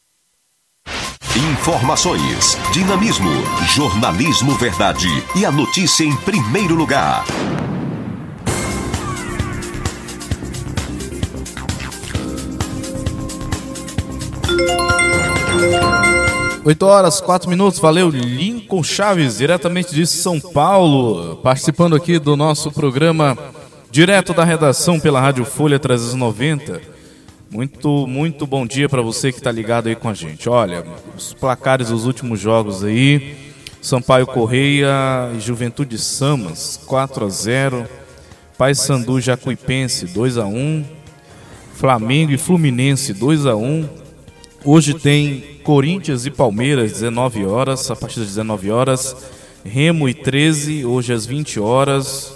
[1.36, 3.28] Informações, dinamismo,
[3.74, 7.24] jornalismo verdade e a notícia em primeiro lugar.
[16.64, 22.70] 8 horas, 4 minutos, valeu Lincoln Chaves, diretamente de São Paulo, participando aqui do nosso
[22.70, 23.36] programa
[23.90, 26.93] direto da redação pela Rádio Folha 390.
[27.54, 30.48] Muito, muito bom dia para você que está ligado aí com a gente.
[30.48, 30.84] Olha,
[31.16, 33.36] os placares dos últimos jogos aí:
[33.80, 34.90] Sampaio Correia
[35.36, 37.88] e Juventude Samas, 4 a 0
[38.58, 40.84] Paysandu Jacuipense, 2 a 1
[41.74, 43.88] Flamengo e Fluminense 2 a 1
[44.64, 49.14] Hoje tem Corinthians e Palmeiras, 19 horas, a partir das 19 horas.
[49.64, 52.34] Remo e 13, hoje às 20 horas.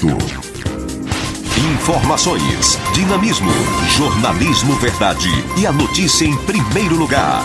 [0.00, 0.70] Convicto.
[1.74, 3.50] Informações, dinamismo,
[3.98, 5.28] jornalismo verdade
[5.58, 7.44] e a notícia em primeiro lugar.